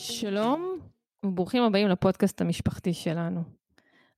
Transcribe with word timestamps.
שלום 0.00 0.78
וברוכים 1.26 1.62
הבאים 1.62 1.88
לפודקאסט 1.88 2.40
המשפחתי 2.40 2.94
שלנו. 2.94 3.42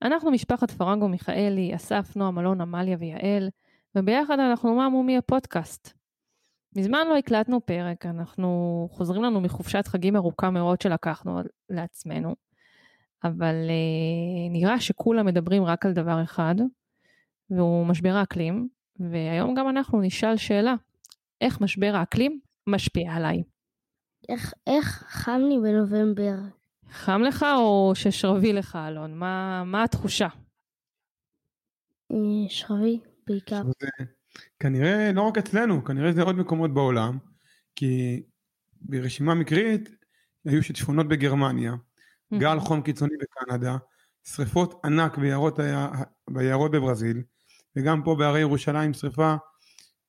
אנחנו 0.02 0.30
משפחת 0.30 0.70
פרגו 0.70 1.08
מיכאלי, 1.08 1.74
אסף, 1.74 2.16
נועם, 2.16 2.38
אלון, 2.38 2.60
עמליה 2.60 2.96
ויעל, 3.00 3.50
וביחד 3.96 4.38
אנחנו 4.38 4.74
ממומי 4.74 5.16
הפודקאסט. 5.16 5.92
מזמן 6.76 7.06
לא 7.08 7.16
הקלטנו 7.16 7.66
פרק, 7.66 8.06
אנחנו 8.06 8.88
חוזרים 8.92 9.22
לנו 9.22 9.40
מחופשת 9.40 9.86
חגים 9.86 10.16
ארוכה 10.16 10.50
מאוד 10.50 10.80
שלקחנו 10.80 11.40
לעצמנו, 11.70 12.34
אבל 13.24 13.54
אה, 13.68 14.50
נראה 14.50 14.80
שכולם 14.80 15.26
מדברים 15.26 15.64
רק 15.64 15.86
על 15.86 15.92
דבר 15.92 16.22
אחד, 16.22 16.54
והוא 17.50 17.86
משבר 17.86 18.14
האקלים, 18.14 18.68
והיום 19.00 19.54
גם 19.54 19.68
אנחנו 19.68 20.00
נשאל 20.00 20.36
שאלה, 20.36 20.74
איך 21.40 21.60
משבר 21.60 21.92
האקלים 21.94 22.40
משפיע 22.66 23.12
עליי? 23.12 23.42
איך, 24.28 24.52
איך 24.66 25.04
חם 25.08 25.40
לי 25.48 25.58
בנובמבר? 25.58 26.36
חם 26.90 27.22
לך 27.22 27.46
או 27.58 27.92
ששרבי 27.94 28.52
לך 28.52 28.78
אלון? 28.88 29.18
מה, 29.18 29.64
מה 29.64 29.84
התחושה? 29.84 30.28
אה, 32.12 32.48
שרבי 32.48 33.00
בעיקר. 33.26 33.62
זה 33.80 34.04
כנראה 34.60 35.12
לא 35.12 35.22
רק 35.22 35.38
אצלנו, 35.38 35.84
כנראה 35.84 36.12
זה 36.12 36.22
עוד 36.22 36.36
מקומות 36.36 36.74
בעולם, 36.74 37.18
כי 37.76 38.22
ברשימה 38.80 39.34
מקרית 39.34 39.88
היו 40.44 40.62
שיטפונות 40.62 41.08
בגרמניה, 41.08 41.72
גל 42.38 42.60
חום 42.60 42.82
קיצוני 42.82 43.14
בקנדה, 43.20 43.76
שריפות 44.24 44.80
ענק 44.84 45.18
ביערות, 45.18 45.58
ביערות 46.30 46.70
בברזיל, 46.70 47.22
וגם 47.76 48.02
פה 48.04 48.16
בהרי 48.18 48.40
ירושלים 48.40 48.94
שריפה 48.94 49.34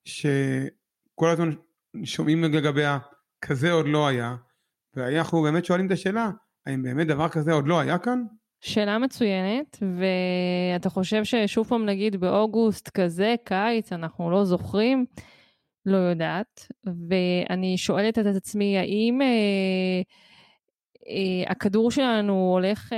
שכל 0.06 1.30
הזמן 1.30 1.52
שומעים 2.04 2.44
לגביה, 2.44 2.98
כזה 3.48 3.72
עוד 3.72 3.86
לא 3.88 4.08
היה, 4.08 4.36
ואנחנו 4.96 5.42
באמת 5.42 5.66
שואלים 5.66 5.88
את 5.88 5.92
השאלה, 5.92 6.30
האם 6.66 6.84
באמת 6.84 7.08
דבר 7.08 7.30
כזה 7.30 7.54
עוד 7.54 7.68
לא 7.68 7.80
היה 7.80 7.98
כאן? 7.98 8.24
שאלה 8.62 8.98
מצוינת, 8.98 9.78
ואתה 9.82 10.90
חושב 10.90 11.24
ששוב 11.24 11.68
פעם 11.68 11.86
נגיד 11.86 12.16
באוגוסט 12.16 12.90
כזה, 12.90 13.36
קיץ, 13.46 13.94
אנחנו 13.94 14.32
לא 14.32 14.46
זוכרים? 14.46 15.06
לא 15.86 15.98
יודעת, 15.98 16.68
ואני 17.10 17.78
שואלת 17.78 18.20
את 18.20 18.26
עצמי, 18.26 18.78
האם 18.78 19.22
אה, 19.22 20.02
אה, 21.08 21.52
הכדור 21.52 21.92
שלנו 21.92 22.34
הולך 22.34 22.94
אה, 22.94 22.98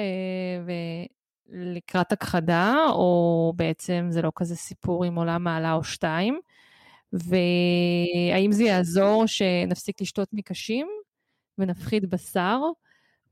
לקראת 1.49 2.11
הכחדה, 2.11 2.75
או 2.89 3.53
בעצם 3.55 4.07
זה 4.09 4.21
לא 4.21 4.31
כזה 4.35 4.55
סיפור 4.55 5.05
עם 5.05 5.15
עולם 5.15 5.43
מעלה 5.43 5.73
או 5.73 5.83
שתיים? 5.83 6.39
והאם 7.15 8.51
זה 8.51 8.63
יעזור 8.63 9.23
שנפסיק 9.25 10.01
לשתות 10.01 10.29
מקשים 10.33 10.87
ונפחית 11.57 12.09
בשר? 12.09 12.59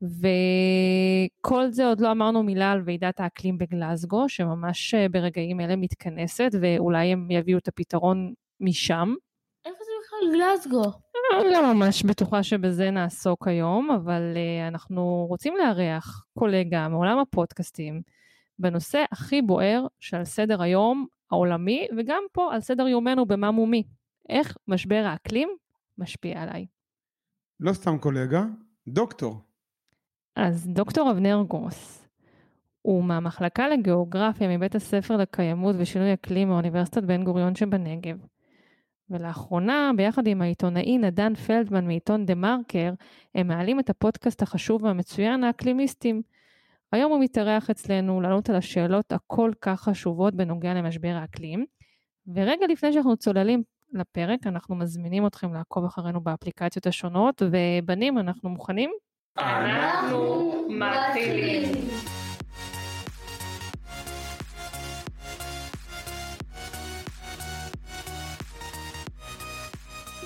וכל 0.02 1.72
זה 1.72 1.86
עוד 1.86 2.02
לא 2.02 2.11
אמרנו 2.11 2.44
מילה 2.44 2.72
על 2.72 2.81
ועידת 2.86 3.20
האקלים 3.20 3.58
בגלזגו, 3.58 4.30
שממש 4.30 4.95
ברגעים 5.11 5.61
אלה 5.61 5.76
מתכנסת, 5.76 6.52
ואולי 6.61 7.08
הם 7.08 7.31
יביאו 7.31 7.58
את 7.58 7.67
הפתרון 7.67 8.34
משם. 8.59 9.14
איפה 9.66 9.78
זה 9.80 9.92
בכלל 10.04 10.39
גלזגו? 10.39 10.84
לא 11.52 11.73
ממש 11.73 12.04
בטוחה 12.04 12.44
שבזה 12.44 12.92
נעסוק 12.92 13.48
היום, 13.48 13.92
אבל 13.92 14.22
uh, 14.34 14.67
אנחנו 14.67 15.26
רוצים 15.30 15.54
לארח 15.58 16.26
קולגה 16.39 16.88
מעולם 16.88 17.20
הפודקאסטים 17.20 18.02
בנושא 18.59 19.04
הכי 19.11 19.42
בוער 19.42 19.86
שעל 20.00 20.26
סדר 20.26 20.61
היום 20.61 21.08
העולמי, 21.34 21.88
וגם 21.98 22.23
פה 22.31 22.53
על 22.53 22.62
סדר 22.62 22.88
יומנו 22.88 23.26
במה 23.26 23.52
מומי. 23.52 23.84
איך 24.30 24.58
משבר 24.67 25.03
האקלים 25.06 25.50
משפיע 25.98 26.42
עליי. 26.42 26.66
לא 27.60 27.73
סתם 27.73 27.98
קולגה, 27.98 28.44
דוקטור. 28.88 29.36
אז 30.36 30.67
דוקטור 30.67 31.11
אבנר 31.11 31.44
גרוס, 31.48 32.08
הוא 32.82 33.04
מהמחלקה 33.04 33.67
לגיאוגרפיה 33.67 34.58
מבית 34.58 34.76
הספר 34.76 35.17
לקיימות 35.17 35.76
ושינוי 35.80 36.14
אקלים 36.14 36.48
מאוניברסיטת 36.48 37.04
בן 37.04 37.23
גוריון 37.23 37.55
שבנגב. 37.55 38.17
ולאחרונה, 39.10 39.92
ביחד 39.98 40.27
עם 40.27 40.42
העיתונאי 40.42 40.98
נדן 40.98 41.36
פלדמן 41.36 41.86
מעיתון 41.88 42.26
דה 42.26 42.36
מרקר, 42.36 42.94
הם 43.36 43.48
מעלים 43.48 43.80
את 43.80 43.89
הפודקאסט 43.89 44.42
החשוב 44.42 44.83
והמצוין 44.83 45.44
האקלימיסטים. 45.44 46.21
היום 46.93 47.11
הוא 47.11 47.20
מתארח 47.20 47.70
אצלנו 47.70 48.21
לענות 48.21 48.49
על 48.49 48.55
השאלות 48.55 49.11
הכל 49.11 49.52
כך 49.61 49.81
חשובות 49.81 50.36
בנוגע 50.36 50.73
למשבר 50.73 51.15
האקלים. 51.21 51.65
ורגע 52.36 52.65
לפני 52.70 52.93
שאנחנו 52.93 53.17
צוללים 53.17 53.64
לפרק, 53.93 54.48
אנחנו 54.48 54.76
מזמינים 54.76 55.27
אתכם 55.27 55.53
לעקוב 55.53 55.86
אחרינו 55.86 56.21
באפליקציות 56.21 56.87
השונות, 56.87 57.42
ובנים, 57.42 58.17
אנחנו 58.17 58.49
מוכנים? 58.49 58.92
אנחנו 59.37 60.52
מתחילים. 60.70 61.71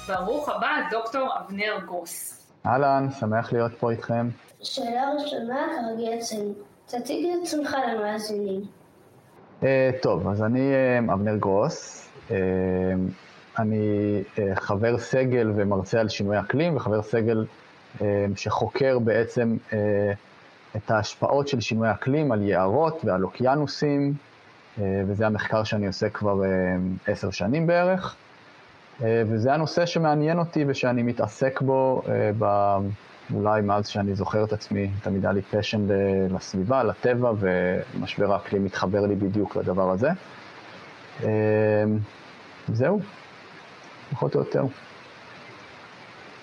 ברוך 0.08 0.50
הבא, 0.50 0.70
דוקטור 0.92 1.30
אבנר 1.40 1.78
גרוס. 1.86 2.48
אהלן, 2.66 3.08
שמח 3.20 3.54
להיות 3.54 3.72
פה 3.80 3.92
איתכם. 3.92 4.30
שאלה 4.68 5.12
ראשונה, 5.24 5.68
כרגיל 5.82 6.14
אצלנו. 6.20 6.54
תציג 6.86 7.26
את 7.26 7.40
עצמך 7.44 7.76
למאזינים. 7.94 8.62
Uh, 9.62 9.66
טוב, 10.02 10.28
אז 10.28 10.44
אני 10.44 10.72
uh, 11.08 11.14
אבנר 11.14 11.36
גרוס. 11.36 12.10
Uh, 12.30 12.34
אני 13.60 14.24
חבר 14.56 14.98
סגל 14.98 15.52
ומרצה 15.56 16.00
על 16.00 16.10
שינוי 16.10 16.40
אקלים, 16.40 16.76
וחבר 16.76 17.02
סגל 17.02 17.46
שחוקר 18.36 19.00
בעצם 19.00 19.58
את 20.76 20.92
ההשפעות 20.92 21.48
של 21.48 21.62
שינוי 21.62 21.92
אקלים 21.92 22.32
על 22.32 22.42
יערות 22.42 23.02
ועל 23.06 23.24
אוקיינוסים, 23.24 24.14
וזה 24.78 25.26
המחקר 25.26 25.64
שאני 25.64 25.88
עושה 25.88 26.10
כבר 26.10 26.42
עשר 27.08 27.32
שנים 27.32 27.68
בערך. 27.68 28.16
וזה 29.02 29.54
הנושא 29.54 29.86
שמעניין 29.86 30.40
אותי 30.40 30.66
ושאני 30.68 31.04
מתעסק 31.04 31.62
בו. 31.62 32.02
אולי 33.34 33.62
מאז 33.62 33.88
שאני 33.88 34.16
זוכר 34.16 34.44
את 34.44 34.54
עצמי, 34.54 34.90
תמיד 35.04 35.26
היה 35.26 35.34
לי 35.34 35.42
פשן 35.42 35.88
לסביבה, 36.36 36.84
לטבע, 36.84 37.32
ומשבר 37.40 38.34
האקלים 38.34 38.66
מתחבר 38.66 39.06
לי 39.06 39.16
בדיוק 39.16 39.56
לדבר 39.56 39.92
הזה. 39.92 40.10
אמ, 41.24 41.28
זהו, 42.68 43.00
פחות 44.12 44.36
או 44.36 44.40
יותר. 44.40 44.64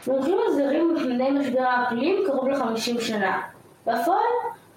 מומחים 0.06 0.38
מזהירים 0.48 0.94
מפני 0.94 1.30
משבר 1.30 1.62
האקלים 1.62 2.24
קרוב 2.26 2.48
ל-50 2.48 3.00
שנה. 3.00 3.42
בפועל, 3.82 4.18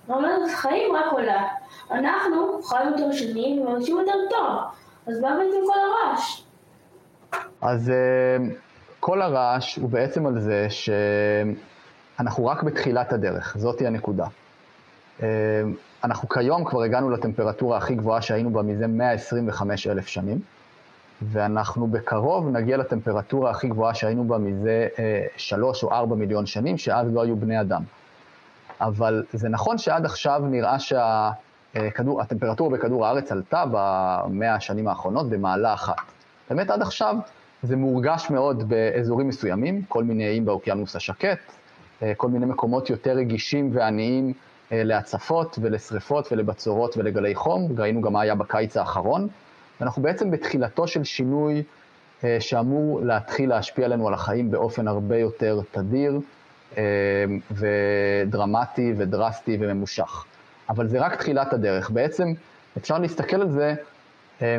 רמת 0.09 0.29
החיים 0.53 0.95
רק 0.95 1.11
עולה. 1.11 1.43
אנחנו 1.91 2.61
חיים 2.63 2.89
יותר 2.89 3.11
שנים 3.11 3.61
ומרגישים 3.61 3.97
יותר 3.97 4.17
טוב, 4.29 4.59
אז 5.07 5.19
מה 5.21 5.29
בעצם 5.29 5.59
כל 5.65 5.79
הרעש? 5.79 6.43
אז 7.61 7.91
אמ, 7.91 8.49
כל 8.99 9.21
הרעש 9.21 9.75
הוא 9.75 9.89
בעצם 9.89 10.25
על 10.25 10.39
זה 10.39 10.67
ש... 10.69 10.89
אנחנו 12.19 12.45
רק 12.45 12.63
בתחילת 12.63 13.13
הדרך, 13.13 13.57
זאתי 13.57 13.87
הנקודה. 13.87 14.25
אה, 15.23 15.27
אנחנו 16.03 16.29
כיום 16.29 16.65
כבר 16.65 16.83
הגענו 16.83 17.09
לטמפרטורה 17.09 17.77
הכי 17.77 17.95
גבוהה 17.95 18.21
שהיינו 18.21 18.49
בה 18.49 18.61
מזה 18.61 18.87
125 18.87 19.87
אלף 19.87 20.07
שנים, 20.07 20.39
ואנחנו 21.21 21.87
בקרוב 21.87 22.49
נגיע 22.49 22.77
לטמפרטורה 22.77 23.51
הכי 23.51 23.67
גבוהה 23.67 23.93
שהיינו 23.93 24.27
בה 24.27 24.37
מזה 24.37 24.87
אה, 24.99 25.25
שלוש 25.37 25.83
או 25.83 25.91
ארבע 25.91 26.15
מיליון 26.15 26.45
שנים, 26.45 26.77
שאז 26.77 27.13
לא 27.13 27.21
היו 27.21 27.35
בני 27.35 27.61
אדם. 27.61 27.83
אבל 28.81 29.23
זה 29.33 29.49
נכון 29.49 29.77
שעד 29.77 30.05
עכשיו 30.05 30.41
נראה 30.45 30.79
שהטמפרטורה 30.79 32.71
אה, 32.73 32.77
בכדור 32.77 33.05
הארץ 33.05 33.31
עלתה 33.31 33.63
במאה 33.71 34.55
השנים 34.55 34.87
האחרונות 34.87 35.29
במעלה 35.29 35.73
אחת. 35.73 35.95
באמת 36.49 36.69
עד 36.69 36.81
עכשיו 36.81 37.15
זה 37.63 37.75
מורגש 37.75 38.29
מאוד 38.29 38.69
באזורים 38.69 39.27
מסוימים, 39.27 39.81
כל 39.87 40.03
מיני 40.03 40.27
איים 40.27 40.45
באוקיינוס 40.45 40.95
השקט, 40.95 41.25
אה, 41.25 41.56
כל 42.17 42.27
מיני 42.27 42.45
מקומות 42.45 42.89
יותר 42.89 43.11
רגישים 43.11 43.69
ועניים 43.73 44.33
אה, 44.71 44.83
להצפות 44.83 45.59
ולשריפות 45.61 46.31
ולבצורות 46.31 46.97
ולגלי 46.97 47.35
חום, 47.35 47.67
ראינו 47.77 48.01
גם 48.01 48.13
מה 48.13 48.21
היה 48.21 48.35
בקיץ 48.35 48.77
האחרון, 48.77 49.27
ואנחנו 49.81 50.01
בעצם 50.01 50.31
בתחילתו 50.31 50.87
של 50.87 51.03
שינוי 51.03 51.63
אה, 52.23 52.37
שאמור 52.39 53.01
להתחיל 53.01 53.49
להשפיע 53.49 53.85
עלינו 53.85 54.07
על 54.07 54.13
החיים 54.13 54.51
באופן 54.51 54.87
הרבה 54.87 55.17
יותר 55.17 55.59
תדיר 55.71 56.19
ודרמטי 57.51 58.93
ודרסטי 58.97 59.57
וממושך. 59.59 60.25
אבל 60.69 60.87
זה 60.87 60.99
רק 60.99 61.15
תחילת 61.15 61.53
הדרך. 61.53 61.89
בעצם 61.89 62.33
אפשר 62.77 62.97
להסתכל 62.99 63.41
על 63.41 63.49
זה 63.49 63.73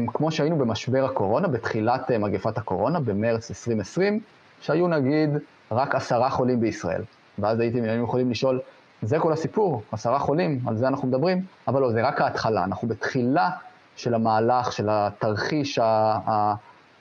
כמו 0.07 0.31
שהיינו 0.31 0.59
במשבר 0.59 1.05
הקורונה, 1.05 1.49
בתחילת 1.49 2.11
מגפת 2.11 2.59
הקורונה, 2.59 3.01
במרץ 3.01 3.51
2020, 3.51 4.21
שהיו 4.61 4.89
נגיד 4.89 5.31
רק 5.73 5.95
עשרה 5.95 6.31
חולים 6.31 6.61
בישראל. 6.61 7.03
ואז 7.39 7.61
הייתם, 7.61 8.03
יכולים 8.03 8.31
לשאול, 8.31 8.61
זה 9.03 9.19
כל 9.19 9.33
הסיפור, 9.33 9.83
עשרה 9.93 10.19
חולים, 10.19 10.61
על 10.67 10.77
זה 10.77 10.89
אנחנו 10.89 11.09
מדברים, 11.09 11.45
אבל 11.69 11.81
לא, 11.81 11.93
זה 11.93 12.09
רק 12.09 12.21
ההתחלה, 12.21 12.65
אנחנו 12.65 12.89
בתחילה 12.89 13.51
של 13.97 14.15
המהלך, 14.15 14.73
של 14.73 14.89
התרחיש 14.91 15.79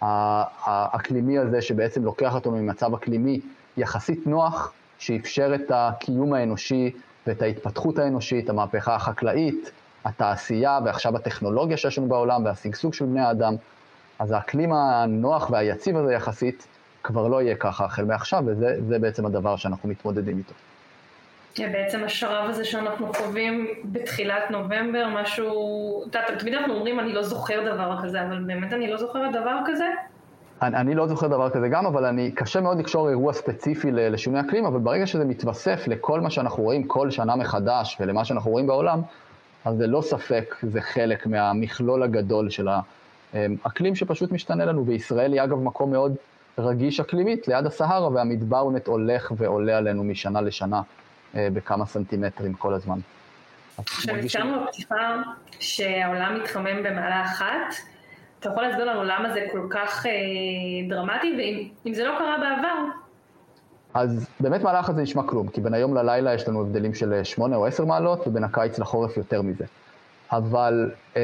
האקלימי 0.01 1.39
הזה, 1.39 1.61
שבעצם 1.61 2.03
לוקח 2.03 2.35
אותנו 2.35 2.51
ממצב 2.51 2.93
אקלימי 2.93 3.39
יחסית 3.77 4.27
נוח, 4.27 4.73
שאפשר 4.99 5.55
את 5.55 5.71
הקיום 5.73 6.33
האנושי 6.33 6.91
ואת 7.27 7.41
ההתפתחות 7.41 7.99
האנושית, 7.99 8.49
המהפכה 8.49 8.95
החקלאית, 8.95 9.71
התעשייה 10.05 10.79
ועכשיו 10.85 11.15
הטכנולוגיה 11.15 11.77
שיש 11.77 11.97
לנו 11.97 12.07
בעולם 12.07 12.45
והשגשוג 12.45 12.93
של 12.93 13.05
בני 13.05 13.21
האדם. 13.21 13.55
אז 14.19 14.31
האקלים 14.31 14.73
הנוח 14.73 15.49
והיציב 15.49 15.97
הזה 15.97 16.13
יחסית 16.13 16.67
כבר 17.07 17.27
לא 17.27 17.41
יהיה 17.41 17.55
ככה 17.55 17.85
החל 17.85 18.05
מעכשיו, 18.05 18.43
וזה 18.45 18.99
בעצם 18.99 19.25
הדבר 19.25 19.55
שאנחנו 19.55 19.89
מתמודדים 19.89 20.37
איתו. 20.37 20.53
בעצם 21.59 22.03
השרב 22.03 22.49
הזה 22.49 22.65
שאנחנו 22.65 23.13
חווים 23.13 23.67
בתחילת 23.85 24.51
נובמבר, 24.51 25.07
משהו, 25.21 26.03
אתה 26.09 26.19
תמיד 26.39 26.53
אנחנו 26.53 26.73
אומרים 26.73 26.99
אני 26.99 27.13
לא 27.13 27.23
זוכר 27.23 27.73
דבר 27.73 27.97
כזה, 28.03 28.21
אבל 28.21 28.43
באמת 28.43 28.73
אני 28.73 28.91
לא 28.91 28.97
זוכרת 28.97 29.31
דבר 29.31 29.57
כזה? 29.65 29.85
אני, 30.61 30.75
אני 30.77 30.95
לא 30.95 31.07
זוכר 31.07 31.27
דבר 31.27 31.49
כזה 31.49 31.67
גם, 31.67 31.85
אבל 31.85 32.05
אני, 32.05 32.31
קשה 32.31 32.61
מאוד 32.61 32.79
לקשור 32.79 33.09
אירוע 33.09 33.33
ספציפי 33.33 33.91
לשינוי 33.91 34.41
אקלים, 34.41 34.65
אבל 34.65 34.79
ברגע 34.79 35.07
שזה 35.07 35.25
מתווסף 35.25 35.87
לכל 35.87 36.21
מה 36.21 36.29
שאנחנו 36.29 36.63
רואים 36.63 36.83
כל 36.83 37.11
שנה 37.11 37.35
מחדש 37.35 37.97
ולמה 37.99 38.25
שאנחנו 38.25 38.51
רואים 38.51 38.67
בעולם, 38.67 39.01
אז 39.65 39.77
זה 39.77 39.87
לא 39.87 40.01
ספק, 40.01 40.55
זה 40.61 40.81
חלק 40.81 41.27
מהמכלול 41.27 42.03
הגדול 42.03 42.49
של 42.49 42.67
האקלים 43.33 43.95
שפשוט 43.95 44.31
משתנה 44.31 44.65
לנו, 44.65 44.85
וישראל 44.85 45.33
היא 45.33 45.43
אגב 45.43 45.59
מקום 45.59 45.91
מאוד 45.91 46.15
רגיש 46.57 46.99
אקלימית 46.99 47.47
ליד 47.47 47.65
הסהרה, 47.65 48.09
והמדבר 48.09 48.63
באמת 48.63 48.87
הולך 48.87 49.31
ועולה 49.37 49.77
עלינו 49.77 50.03
משנה 50.03 50.41
לשנה 50.41 50.81
אה, 51.35 51.47
בכמה 51.53 51.85
סנטימטרים 51.85 52.53
כל 52.53 52.73
הזמן. 52.73 52.99
עכשיו, 53.77 54.15
הזכרנו 54.15 54.65
בפתיחה 54.65 55.21
שהעולם 55.59 56.39
מתחמם 56.41 56.83
במעלה 56.83 57.23
אחת. 57.23 57.75
אתה 58.39 58.49
יכול 58.49 58.63
להסביר 58.63 58.85
לנו 58.85 59.03
למה 59.03 59.33
זה 59.33 59.45
כל 59.51 59.67
כך 59.69 60.05
אה, 60.05 60.11
דרמטי, 60.89 61.35
ואם 61.85 61.93
זה 61.93 62.03
לא 62.03 62.15
קרה 62.17 62.37
בעבר? 62.37 62.91
אז 63.93 64.29
באמת 64.39 64.61
מעלה 64.61 64.79
אחת 64.79 64.95
זה 64.95 65.01
נשמע 65.01 65.23
כלום, 65.23 65.47
כי 65.47 65.61
בין 65.61 65.73
היום 65.73 65.95
ללילה 65.95 66.33
יש 66.33 66.47
לנו 66.47 66.61
הבדלים 66.61 66.93
של 66.93 67.23
8 67.23 67.55
אה, 67.55 67.59
או 67.59 67.65
10 67.65 67.85
מעלות, 67.85 68.27
ובין 68.27 68.43
הקיץ 68.43 68.79
לחורף 68.79 69.17
יותר 69.17 69.41
מזה. 69.41 69.65
אבל 70.31 70.91
אה, 71.17 71.21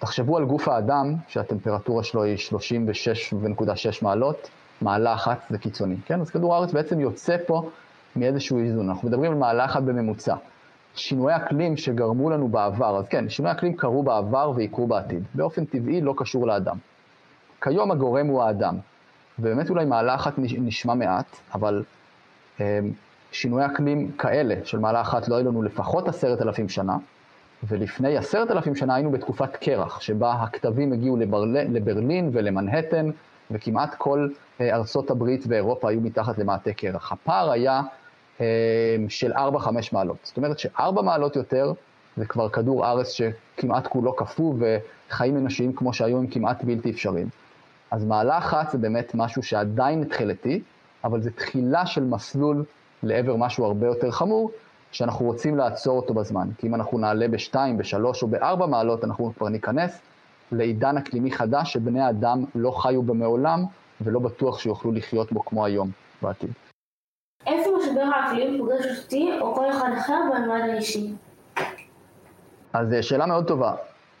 תחשבו 0.00 0.36
על 0.36 0.44
גוף 0.44 0.68
האדם, 0.68 1.14
שהטמפרטורה 1.28 2.02
שלו 2.02 2.22
היא 2.22 2.36
36.6 2.36 4.02
מעלות, 4.02 4.50
מעלה 4.80 5.14
אחת 5.14 5.38
זה 5.50 5.58
קיצוני, 5.58 5.96
כן? 6.06 6.20
אז 6.20 6.30
כדור 6.30 6.54
הארץ 6.54 6.72
בעצם 6.72 7.00
יוצא 7.00 7.36
פה 7.46 7.70
מאיזשהו 8.16 8.58
איזון. 8.58 8.88
אנחנו 8.88 9.08
מדברים 9.08 9.32
על 9.32 9.38
מעלה 9.38 9.64
אחת 9.64 9.82
בממוצע. 9.82 10.34
שינויי 10.94 11.36
אקלים 11.36 11.76
שגרמו 11.76 12.30
לנו 12.30 12.48
בעבר, 12.48 12.98
אז 12.98 13.08
כן, 13.08 13.28
שינויי 13.28 13.54
אקלים 13.54 13.76
קרו 13.76 14.02
בעבר 14.02 14.52
ויקרו 14.54 14.86
בעתיד. 14.86 15.22
באופן 15.34 15.64
טבעי 15.64 16.00
לא 16.00 16.14
קשור 16.16 16.46
לאדם. 16.46 16.76
כיום 17.60 17.90
הגורם 17.90 18.26
הוא 18.26 18.42
האדם. 18.42 18.76
ובאמת 19.38 19.70
אולי 19.70 19.84
מעלה 19.84 20.14
אחת 20.14 20.34
נשמע 20.38 20.94
מעט, 20.94 21.36
אבל 21.54 21.82
אה, 22.60 22.78
שינויי 23.32 23.66
אקלים 23.66 24.12
כאלה 24.12 24.54
של 24.64 24.78
מעלה 24.78 25.00
אחת 25.00 25.28
לא 25.28 25.36
היו 25.36 25.48
לנו 25.48 25.62
לפחות 25.62 26.08
עשרת 26.08 26.42
אלפים 26.42 26.68
שנה, 26.68 26.96
ולפני 27.68 28.16
עשרת 28.16 28.50
אלפים 28.50 28.76
שנה 28.76 28.94
היינו 28.94 29.10
בתקופת 29.10 29.56
קרח, 29.56 30.00
שבה 30.00 30.32
הכתבים 30.32 30.92
הגיעו 30.92 31.16
לברל... 31.16 31.56
לברלין 31.58 32.30
ולמנהטן, 32.32 33.10
וכמעט 33.50 33.94
כל 33.98 34.28
אה, 34.60 34.76
ארצות 34.76 35.10
הברית 35.10 35.44
ואירופה 35.48 35.90
היו 35.90 36.00
מתחת 36.00 36.38
למעטה 36.38 36.72
קרח. 36.72 37.12
הפער 37.12 37.50
היה 37.50 37.82
אה, 38.40 38.46
של 39.08 39.32
4-5 39.32 39.36
מעלות. 39.92 40.16
זאת 40.22 40.36
אומרת 40.36 40.58
ש-4 40.58 41.02
מעלות 41.02 41.36
יותר 41.36 41.72
זה 42.16 42.26
כבר 42.26 42.48
כדור 42.48 42.86
ארץ 42.86 43.10
שכמעט 43.10 43.86
כולו 43.86 44.12
קפוא, 44.16 44.54
וחיים 44.58 45.36
אנושיים 45.36 45.72
כמו 45.72 45.92
שהיו 45.92 46.18
הם 46.18 46.26
כמעט 46.26 46.64
בלתי 46.64 46.90
אפשריים. 46.90 47.28
אז 47.90 48.04
מעלה 48.04 48.38
אחת 48.38 48.70
זה 48.70 48.78
באמת 48.78 49.14
משהו 49.14 49.42
שעדיין 49.42 50.02
התחילתי, 50.02 50.62
אבל 51.04 51.20
זה 51.20 51.30
תחילה 51.30 51.86
של 51.86 52.04
מסלול 52.04 52.64
לעבר 53.02 53.36
משהו 53.36 53.64
הרבה 53.64 53.86
יותר 53.86 54.10
חמור, 54.10 54.50
שאנחנו 54.92 55.26
רוצים 55.26 55.56
לעצור 55.56 55.96
אותו 55.96 56.14
בזמן. 56.14 56.48
כי 56.58 56.66
אם 56.66 56.74
אנחנו 56.74 56.98
נעלה 56.98 57.28
בשתיים, 57.28 57.76
בשלוש 57.76 58.22
או 58.22 58.28
בארבע 58.28 58.66
מעלות, 58.66 59.04
אנחנו 59.04 59.32
כבר 59.36 59.48
ניכנס 59.48 60.00
לעידן 60.52 60.96
אקלימי 60.96 61.30
חדש 61.30 61.72
שבני 61.72 62.08
אדם 62.08 62.44
לא 62.54 62.70
חיו 62.70 63.02
בו 63.02 63.14
מעולם, 63.14 63.64
ולא 64.00 64.20
בטוח 64.20 64.58
שיוכלו 64.58 64.92
לחיות 64.92 65.32
בו 65.32 65.44
כמו 65.44 65.64
היום 65.64 65.90
בעתיד. 66.22 66.50
איפה 67.46 67.70
משבר 67.78 68.00
האקלים 68.00 68.58
פוגש 68.58 69.02
אותי 69.04 69.30
או 69.40 69.54
כל 69.54 69.70
אחד 69.70 69.90
אחר 69.98 70.20
במימד 70.28 70.60
האישי? 70.70 71.14
אז 72.72 72.92
אה, 72.92 73.02
שאלה 73.02 73.26
מאוד 73.26 73.48
טובה. 73.48 73.74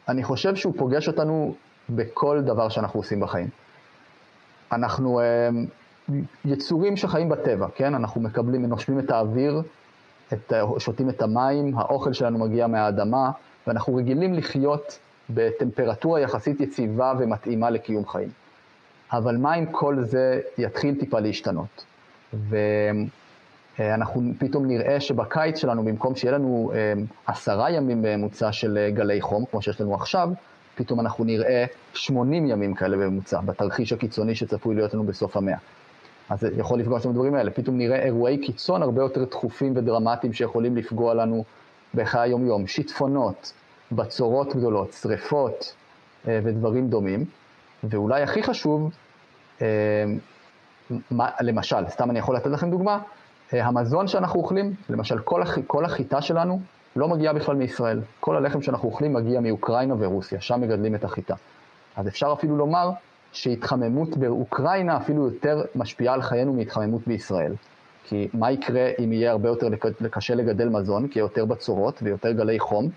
אני 0.08 0.24
חושב 0.24 0.56
שהוא 0.56 0.74
פוגש 0.76 1.08
אותנו 1.08 1.54
בכל 1.90 2.40
דבר 2.40 2.68
שאנחנו 2.68 3.00
עושים 3.00 3.20
בחיים. 3.20 3.48
אנחנו 4.72 5.20
אה, 5.20 5.48
יצורים 6.44 6.96
שחיים 6.96 7.28
בטבע, 7.28 7.66
כן? 7.74 7.94
אנחנו 7.94 8.20
מקבלים, 8.20 8.66
נושמים 8.66 8.98
את 8.98 9.10
האוויר, 9.10 9.62
את, 10.32 10.52
שותים 10.78 11.08
את 11.08 11.22
המים, 11.22 11.78
האוכל 11.78 12.12
שלנו 12.12 12.38
מגיע 12.38 12.66
מהאדמה, 12.66 13.30
ואנחנו 13.66 13.94
רגילים 13.94 14.34
לחיות 14.34 14.98
בטמפרטורה 15.30 16.20
יחסית 16.20 16.60
יציבה 16.60 17.12
ומתאימה 17.18 17.70
לקיום 17.70 18.06
חיים. 18.06 18.28
אבל 19.12 19.36
מה 19.36 19.54
אם 19.54 19.66
כל 19.66 19.96
זה 20.00 20.40
יתחיל 20.58 20.94
טיפה 21.00 21.20
להשתנות? 21.20 21.84
ואנחנו 23.78 24.22
פתאום 24.38 24.66
נראה 24.66 25.00
שבקיץ 25.00 25.58
שלנו, 25.58 25.84
במקום 25.84 26.16
שיהיה 26.16 26.34
לנו 26.34 26.72
אה, 26.74 26.92
עשרה 27.26 27.70
ימים 27.70 28.02
בממוצע 28.02 28.52
של 28.52 28.78
אה, 28.78 28.90
גלי 28.90 29.20
חום, 29.20 29.44
כמו 29.50 29.62
שיש 29.62 29.80
לנו 29.80 29.94
עכשיו, 29.94 30.28
פתאום 30.74 31.00
אנחנו 31.00 31.24
נראה 31.24 31.64
80 31.94 32.46
ימים 32.46 32.74
כאלה 32.74 32.96
בממוצע, 32.96 33.40
בתרחיש 33.40 33.92
הקיצוני 33.92 34.34
שצפוי 34.34 34.74
להיות 34.74 34.94
לנו 34.94 35.04
בסוף 35.04 35.36
המאה. 35.36 35.58
אז 36.30 36.40
זה 36.40 36.48
יכול 36.56 36.80
לפגוע 36.80 36.98
לנו 37.04 37.12
בדברים 37.12 37.34
האלה. 37.34 37.50
פתאום 37.50 37.78
נראה 37.78 38.02
אירועי 38.02 38.38
קיצון 38.38 38.82
הרבה 38.82 39.02
יותר 39.02 39.24
דחופים 39.24 39.76
ודרמטיים 39.76 40.32
שיכולים 40.32 40.76
לפגוע 40.76 41.14
לנו 41.14 41.44
בחיי 41.94 42.20
היום-יום. 42.20 42.66
שיטפונות, 42.66 43.52
בצורות 43.92 44.56
גדולות, 44.56 44.92
שריפות 44.92 45.74
אה, 46.28 46.40
ודברים 46.42 46.88
דומים. 46.88 47.24
ואולי 47.84 48.22
הכי 48.22 48.42
חשוב, 48.42 48.90
אה, 49.62 50.04
מה, 51.10 51.28
למשל, 51.40 51.88
סתם 51.88 52.10
אני 52.10 52.18
יכול 52.18 52.36
לתת 52.36 52.46
לכם 52.46 52.70
דוגמה, 52.70 52.98
אה, 53.54 53.66
המזון 53.66 54.08
שאנחנו 54.08 54.40
אוכלים, 54.40 54.74
למשל 54.88 55.18
כל, 55.18 55.42
הח, 55.42 55.58
כל 55.66 55.84
החיטה 55.84 56.22
שלנו 56.22 56.60
לא 56.96 57.08
מגיעה 57.08 57.32
בכלל 57.32 57.56
מישראל. 57.56 58.00
כל 58.20 58.36
הלחם 58.36 58.62
שאנחנו 58.62 58.88
אוכלים 58.88 59.12
מגיע 59.12 59.40
מאוקראינה 59.40 59.94
ורוסיה, 59.98 60.40
שם 60.40 60.60
מגדלים 60.60 60.94
את 60.94 61.04
החיטה. 61.04 61.34
אז 61.96 62.08
אפשר 62.08 62.32
אפילו 62.32 62.56
לומר 62.56 62.90
שהתחממות 63.32 64.16
באוקראינה 64.16 64.96
אפילו 64.96 65.24
יותר 65.24 65.62
משפיעה 65.74 66.14
על 66.14 66.22
חיינו 66.22 66.52
מהתחממות 66.52 67.02
בישראל. 67.06 67.52
כי 68.04 68.28
מה 68.34 68.52
יקרה 68.52 68.90
אם 69.04 69.12
יהיה 69.12 69.30
הרבה 69.30 69.48
יותר 69.48 69.68
קשה 70.10 70.34
לגדל 70.34 70.68
מזון, 70.68 71.08
כי 71.08 71.18
יהיה 71.18 71.24
יותר 71.24 71.44
בצורות 71.44 72.00
ויותר 72.02 72.32
גלי 72.32 72.58
חום, 72.58 72.88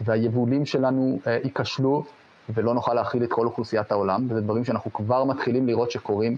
והיבולים 0.00 0.66
שלנו 0.66 1.18
אה, 1.26 1.38
ייכשלו 1.44 2.04
ולא 2.54 2.74
נוכל 2.74 2.94
להכיל 2.94 3.24
את 3.24 3.32
כל 3.32 3.46
אוכלוסיית 3.46 3.92
העולם, 3.92 4.26
וזה 4.28 4.40
דברים 4.40 4.64
שאנחנו 4.64 4.92
כבר 4.92 5.24
מתחילים 5.24 5.66
לראות 5.66 5.90
שקורים 5.90 6.36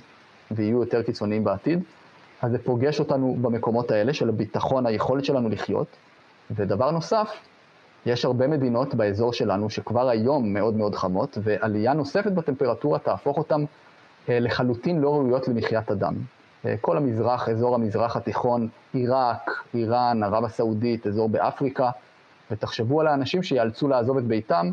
ויהיו 0.50 0.80
יותר 0.80 1.02
קיצוניים 1.02 1.44
בעתיד. 1.44 1.82
אז 2.42 2.50
זה 2.50 2.58
פוגש 2.58 3.00
אותנו 3.00 3.36
במקומות 3.40 3.90
האלה 3.90 4.12
של 4.12 4.28
הביטחון, 4.28 4.86
היכולת 4.86 5.24
שלנו 5.24 5.48
לחיות. 5.48 5.86
ודבר 6.50 6.90
נוסף, 6.90 7.30
יש 8.06 8.24
הרבה 8.24 8.46
מדינות 8.46 8.94
באזור 8.94 9.32
שלנו 9.32 9.70
שכבר 9.70 10.08
היום 10.08 10.52
מאוד 10.52 10.76
מאוד 10.76 10.94
חמות, 10.94 11.38
ועלייה 11.42 11.92
נוספת 11.92 12.32
בטמפרטורה 12.32 12.98
תהפוך 12.98 13.38
אותן 13.38 13.64
אה, 14.28 14.40
לחלוטין 14.40 15.00
לא 15.00 15.14
ראויות 15.14 15.48
למחיית 15.48 15.90
אדם. 15.90 16.14
אה, 16.66 16.74
כל 16.80 16.96
המזרח, 16.96 17.48
אזור 17.48 17.74
המזרח 17.74 18.16
התיכון, 18.16 18.68
עיראק, 18.92 19.50
איראן, 19.74 20.22
ערב 20.22 20.44
הסעודית, 20.44 21.06
אזור 21.06 21.28
באפריקה, 21.28 21.90
ותחשבו 22.50 23.00
על 23.00 23.06
האנשים 23.06 23.42
שיאלצו 23.42 23.88
לעזוב 23.88 24.18
את 24.18 24.24
ביתם 24.24 24.70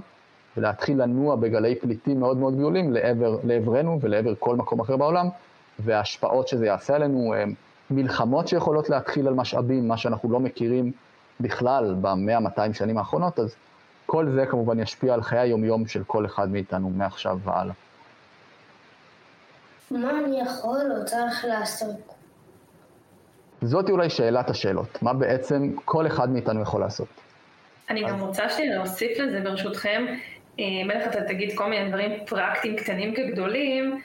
ולהתחיל 0.57 1.01
לנוע 1.01 1.35
בגלי 1.35 1.75
פליטים 1.75 2.19
מאוד 2.19 2.37
מאוד 2.37 2.55
גדולים 2.55 2.93
לעבר, 2.93 3.37
לעברנו 3.43 3.99
ולעבר 4.01 4.33
כל 4.39 4.55
מקום 4.55 4.79
אחר 4.79 4.97
בעולם, 4.97 5.27
וההשפעות 5.79 6.47
שזה 6.47 6.65
יעשה 6.65 6.95
עלינו, 6.95 7.33
אה, 7.33 7.43
מלחמות 7.91 8.47
שיכולות 8.47 8.89
להתחיל 8.89 9.27
על 9.27 9.33
משאבים, 9.33 9.87
מה 9.87 9.97
שאנחנו 9.97 10.31
לא 10.31 10.39
מכירים 10.39 10.91
בכלל 11.39 11.95
במאה, 12.01 12.39
200 12.39 12.73
שנים 12.73 12.97
האחרונות, 12.97 13.39
אז 13.39 13.55
כל 14.05 14.29
זה 14.35 14.45
כמובן 14.45 14.79
ישפיע 14.79 15.13
על 15.13 15.21
חיי 15.21 15.39
היומיום 15.39 15.87
של 15.87 16.03
כל 16.03 16.25
אחד 16.25 16.49
מאיתנו 16.49 16.89
מעכשיו 16.89 17.39
והלאה. 17.43 17.73
מה 19.91 20.11
אני 20.25 20.41
יכול 20.41 20.91
או 20.99 21.05
צריך 21.05 21.45
לעשות? 21.45 22.15
זאתי 23.61 23.91
אולי 23.91 24.09
שאלת 24.09 24.49
השאלות, 24.49 25.03
מה 25.03 25.13
בעצם 25.13 25.71
כל 25.85 26.07
אחד 26.07 26.29
מאיתנו 26.29 26.61
יכול 26.61 26.81
לעשות. 26.81 27.07
אני 27.89 28.03
גם 28.03 28.19
רוצה 28.19 28.43
להוסיף 28.73 29.19
לזה 29.19 29.41
ברשותכם, 29.41 30.05
מלך 30.57 31.03
אה, 31.03 31.09
אתה 31.09 31.21
תגיד 31.21 31.57
כל 31.57 31.69
מיני 31.69 31.89
דברים 31.89 32.11
פרקטיים 32.25 32.75
קטנים 32.75 33.15
כגדולים, 33.15 34.01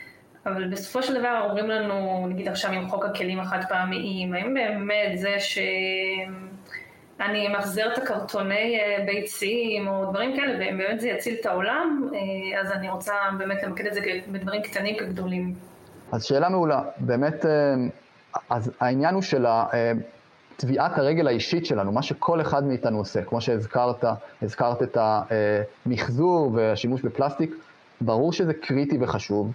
אבל 0.47 0.69
בסופו 0.69 1.03
של 1.03 1.21
דבר 1.21 1.47
אומרים 1.49 1.71
לנו, 1.71 2.27
נגיד 2.29 2.49
עכשיו 2.49 2.71
עם 2.71 2.89
חוק 2.89 3.05
הכלים 3.05 3.41
החד 3.41 3.61
פעמיים, 3.69 4.35
האם 4.35 4.55
באמת 4.55 5.19
זה 5.19 5.35
ש... 5.39 5.59
אני 7.21 7.49
מחזר 7.49 7.93
את 7.93 7.99
הקרטוני 7.99 8.79
אה, 8.81 9.05
ביצים 9.07 9.89
או 9.89 10.11
דברים 10.11 10.37
כאלה, 10.37 10.55
ובאמת 10.55 11.01
זה 11.01 11.09
יציל 11.09 11.37
את 11.41 11.47
העולם, 11.47 12.09
אה, 12.15 12.61
אז 12.61 12.73
אני 12.73 12.91
רוצה 12.91 13.13
באמת 13.39 13.63
למקד 13.63 13.87
את 13.87 13.95
זה 13.95 14.01
בדברים 14.33 14.63
קטנים 14.63 14.97
כגדולים. 14.99 15.55
אז 16.13 16.25
שאלה 16.25 16.49
מעולה. 16.49 16.83
באמת, 16.99 17.47
אה, 17.47 17.75
אז 18.51 18.71
העניין 18.81 19.15
הוא 19.15 19.23
של 19.23 19.47
טביעת 20.57 20.99
הרגל 20.99 21.27
האישית 21.27 21.67
שלנו, 21.67 21.93
מה 21.93 22.03
שכל 22.03 22.41
אחד 22.41 22.65
מאיתנו 22.65 22.99
עושה, 22.99 23.23
כמו 23.23 23.41
שהזכרת, 23.41 24.05
הזכרת 24.43 24.83
את 24.83 24.97
המחזור 25.01 26.51
והשימוש 26.55 27.03
בפלסטיק, 27.03 27.55
ברור 28.01 28.33
שזה 28.33 28.55
קריטי 28.55 28.99
וחשוב, 29.01 29.53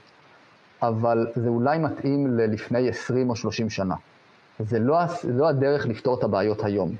אבל 0.81 1.27
זה 1.35 1.49
אולי 1.49 1.77
מתאים 1.77 2.37
ללפני 2.37 2.89
20 2.89 3.29
או 3.29 3.35
30 3.35 3.69
שנה. 3.69 3.95
זה 4.59 4.79
לא, 4.79 4.97
לא 5.23 5.49
הדרך 5.49 5.85
לפתור 5.85 6.19
את 6.19 6.23
הבעיות 6.23 6.63
היום. 6.63 6.95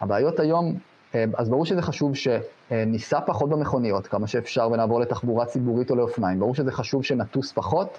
הבעיות 0.00 0.40
היום, 0.40 0.78
אה, 1.14 1.24
אז 1.36 1.48
ברור 1.48 1.66
שזה 1.66 1.82
חשוב 1.82 2.12
שניסע 2.14 3.20
פחות 3.26 3.50
במכוניות 3.50 4.06
כמה 4.06 4.26
שאפשר 4.26 4.68
ונעבור 4.72 5.00
לתחבורה 5.00 5.46
ציבורית 5.46 5.90
או 5.90 5.96
לאופניים. 5.96 6.40
ברור 6.40 6.54
שזה 6.54 6.72
חשוב 6.72 7.04
שנטוס 7.04 7.52
פחות 7.52 7.98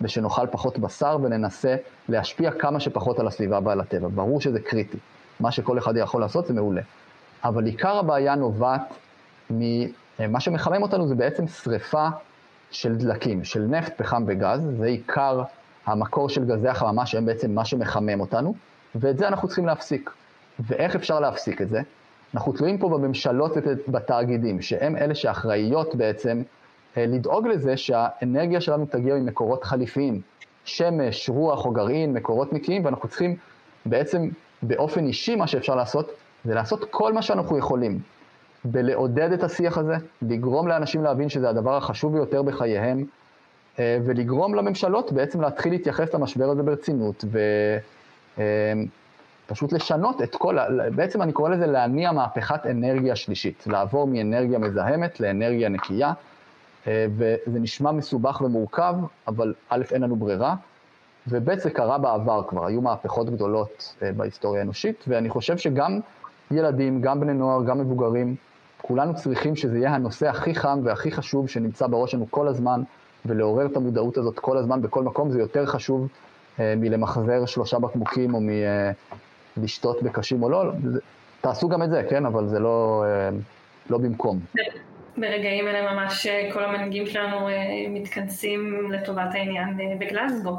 ושנאכל 0.00 0.46
פחות 0.50 0.78
בשר 0.78 1.18
וננסה 1.22 1.76
להשפיע 2.08 2.50
כמה 2.50 2.80
שפחות 2.80 3.18
על 3.18 3.26
הסביבה 3.26 3.58
ועל 3.64 3.80
הטבע. 3.80 4.08
ברור 4.08 4.40
שזה 4.40 4.60
קריטי. 4.60 4.98
מה 5.40 5.50
שכל 5.50 5.78
אחד 5.78 5.96
יכול 5.96 6.20
לעשות 6.20 6.46
זה 6.46 6.54
מעולה. 6.54 6.82
אבל 7.44 7.66
עיקר 7.66 7.98
הבעיה 7.98 8.34
נובעת 8.34 8.94
ממה 9.50 10.40
שמחמם 10.40 10.82
אותנו 10.82 11.06
זה 11.06 11.14
בעצם 11.14 11.46
שריפה 11.46 12.08
של 12.70 12.96
דלקים, 12.96 13.44
של 13.44 13.60
נפט, 13.60 13.92
פחם 13.96 14.24
וגז, 14.26 14.60
זה 14.78 14.86
עיקר 14.86 15.42
המקור 15.86 16.28
של 16.28 16.44
גזי 16.44 16.68
החממה 16.68 17.06
שהם 17.06 17.26
בעצם 17.26 17.54
מה 17.54 17.64
שמחמם 17.64 18.20
אותנו, 18.20 18.54
ואת 18.94 19.18
זה 19.18 19.28
אנחנו 19.28 19.48
צריכים 19.48 19.66
להפסיק. 19.66 20.10
ואיך 20.60 20.96
אפשר 20.96 21.20
להפסיק 21.20 21.62
את 21.62 21.68
זה? 21.68 21.80
אנחנו 22.34 22.52
תלויים 22.52 22.78
פה 22.78 22.88
בממשלות 22.88 23.52
ובתאגידים, 23.56 24.62
שהם 24.62 24.96
אלה 24.96 25.14
שאחראיות 25.14 25.94
בעצם 25.94 26.42
אה, 26.96 27.06
לדאוג 27.06 27.46
לזה 27.46 27.76
שהאנרגיה 27.76 28.60
שלנו 28.60 28.86
תגיע 28.86 29.14
ממקורות 29.14 29.64
חליפיים, 29.64 30.20
שמש, 30.64 31.28
רוח 31.28 31.66
או 31.66 31.70
גרעין, 31.70 32.12
מקורות 32.12 32.52
נקיים, 32.52 32.84
ואנחנו 32.84 33.08
צריכים 33.08 33.36
בעצם 33.86 34.28
באופן 34.62 35.06
אישי 35.06 35.36
מה 35.36 35.46
שאפשר 35.46 35.74
לעשות, 35.74 36.10
זה 36.44 36.54
לעשות 36.54 36.84
כל 36.90 37.12
מה 37.12 37.22
שאנחנו 37.22 37.58
יכולים 37.58 38.00
בלעודד 38.64 39.32
את 39.32 39.42
השיח 39.42 39.78
הזה, 39.78 39.94
לגרום 40.22 40.68
לאנשים 40.68 41.02
להבין 41.02 41.28
שזה 41.28 41.48
הדבר 41.48 41.76
החשוב 41.76 42.12
ביותר 42.12 42.42
בחייהם, 42.42 43.04
אה, 43.78 43.98
ולגרום 44.04 44.54
לממשלות 44.54 45.12
בעצם 45.12 45.40
להתחיל 45.40 45.72
להתייחס 45.72 46.14
למשבר 46.14 46.50
הזה 46.50 46.62
ברצינות, 46.62 47.24
ופשוט 47.24 48.98
אה, 49.50 49.66
לשנות 49.72 50.22
את 50.22 50.36
כל, 50.36 50.58
בעצם 50.94 51.22
אני 51.22 51.32
קורא 51.32 51.50
לזה 51.50 51.66
להניע 51.66 52.12
מהפכת 52.12 52.66
אנרגיה 52.66 53.16
שלישית, 53.16 53.64
לעבור 53.66 54.06
מאנרגיה 54.06 54.58
מזהמת 54.58 55.20
לאנרגיה 55.20 55.68
נקייה, 55.68 56.12
אה, 56.86 57.06
וזה 57.16 57.58
נשמע 57.60 57.92
מסובך 57.92 58.40
ומורכב, 58.40 58.94
אבל 59.28 59.54
א', 59.68 59.82
אין 59.92 60.02
לנו 60.02 60.16
ברירה, 60.16 60.54
וב', 61.28 61.58
זה 61.58 61.70
קרה 61.70 61.98
בעבר 61.98 62.42
כבר, 62.48 62.66
היו 62.66 62.80
מהפכות 62.80 63.30
גדולות 63.30 63.94
בהיסטוריה 64.16 64.60
האנושית, 64.60 65.04
ואני 65.08 65.28
חושב 65.28 65.58
שגם 65.58 66.00
ילדים, 66.50 67.00
גם 67.00 67.20
בני 67.20 67.34
נוער, 67.34 67.64
גם 67.64 67.78
מבוגרים, 67.78 68.36
כולנו 68.82 69.14
צריכים 69.14 69.56
שזה 69.56 69.78
יהיה 69.78 69.94
הנושא 69.94 70.28
הכי 70.28 70.54
חם 70.54 70.80
והכי 70.84 71.10
חשוב 71.10 71.48
שנמצא 71.48 71.86
בראש 71.86 72.12
שלנו 72.12 72.26
כל 72.30 72.48
הזמן, 72.48 72.82
ולעורר 73.26 73.66
את 73.66 73.76
המודעות 73.76 74.18
הזאת 74.18 74.38
כל 74.38 74.58
הזמן 74.58 74.82
בכל 74.82 75.02
מקום, 75.02 75.30
זה 75.30 75.38
יותר 75.40 75.66
חשוב 75.66 76.08
אה, 76.60 76.74
מלמחזר 76.76 77.46
שלושה 77.46 77.78
בקבוקים 77.78 78.34
או 78.34 78.40
אה, 79.62 80.02
בקשים 80.02 80.42
או 80.42 80.48
לא. 80.48 80.72
תעשו 81.40 81.68
גם 81.68 81.82
את 81.82 81.90
זה, 81.90 82.02
כן? 82.10 82.26
אבל 82.26 82.46
זה 82.46 82.58
לא, 82.58 83.04
אה, 83.06 83.30
לא 83.90 83.98
במקום. 83.98 84.40
ברגעים 85.20 85.68
אלה 85.68 85.92
ממש 85.94 86.26
אה, 86.26 86.48
כל 86.52 86.64
המנהיגים 86.64 87.06
שלנו 87.06 87.48
אה, 87.48 87.54
מתכנסים 87.88 88.92
לטובת 88.92 89.34
העניין 89.34 89.98
בגלזגו. 89.98 90.56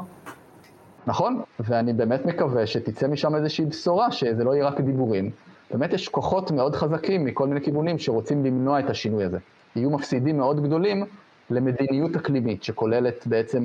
נכון, 1.06 1.42
ואני 1.60 1.92
באמת 1.92 2.26
מקווה 2.26 2.66
שתצא 2.66 3.08
משם 3.08 3.34
איזושהי 3.34 3.64
בשורה, 3.64 4.10
שזה 4.10 4.44
לא 4.44 4.54
יהיה 4.54 4.66
רק 4.66 4.80
דיבורים, 4.80 5.30
באמת 5.70 5.92
יש 5.92 6.08
כוחות 6.08 6.50
מאוד 6.50 6.76
חזקים 6.76 7.24
מכל 7.24 7.46
מיני 7.46 7.60
כיוונים 7.60 7.98
שרוצים 7.98 8.44
למנוע 8.44 8.80
את 8.80 8.90
השינוי 8.90 9.24
הזה. 9.24 9.38
יהיו 9.76 9.90
מפסידים 9.90 10.36
מאוד 10.36 10.62
גדולים 10.62 11.04
למדיניות 11.50 12.16
אקלימית, 12.16 12.62
שכוללת 12.62 13.26
בעצם, 13.26 13.64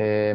אה, 0.00 0.32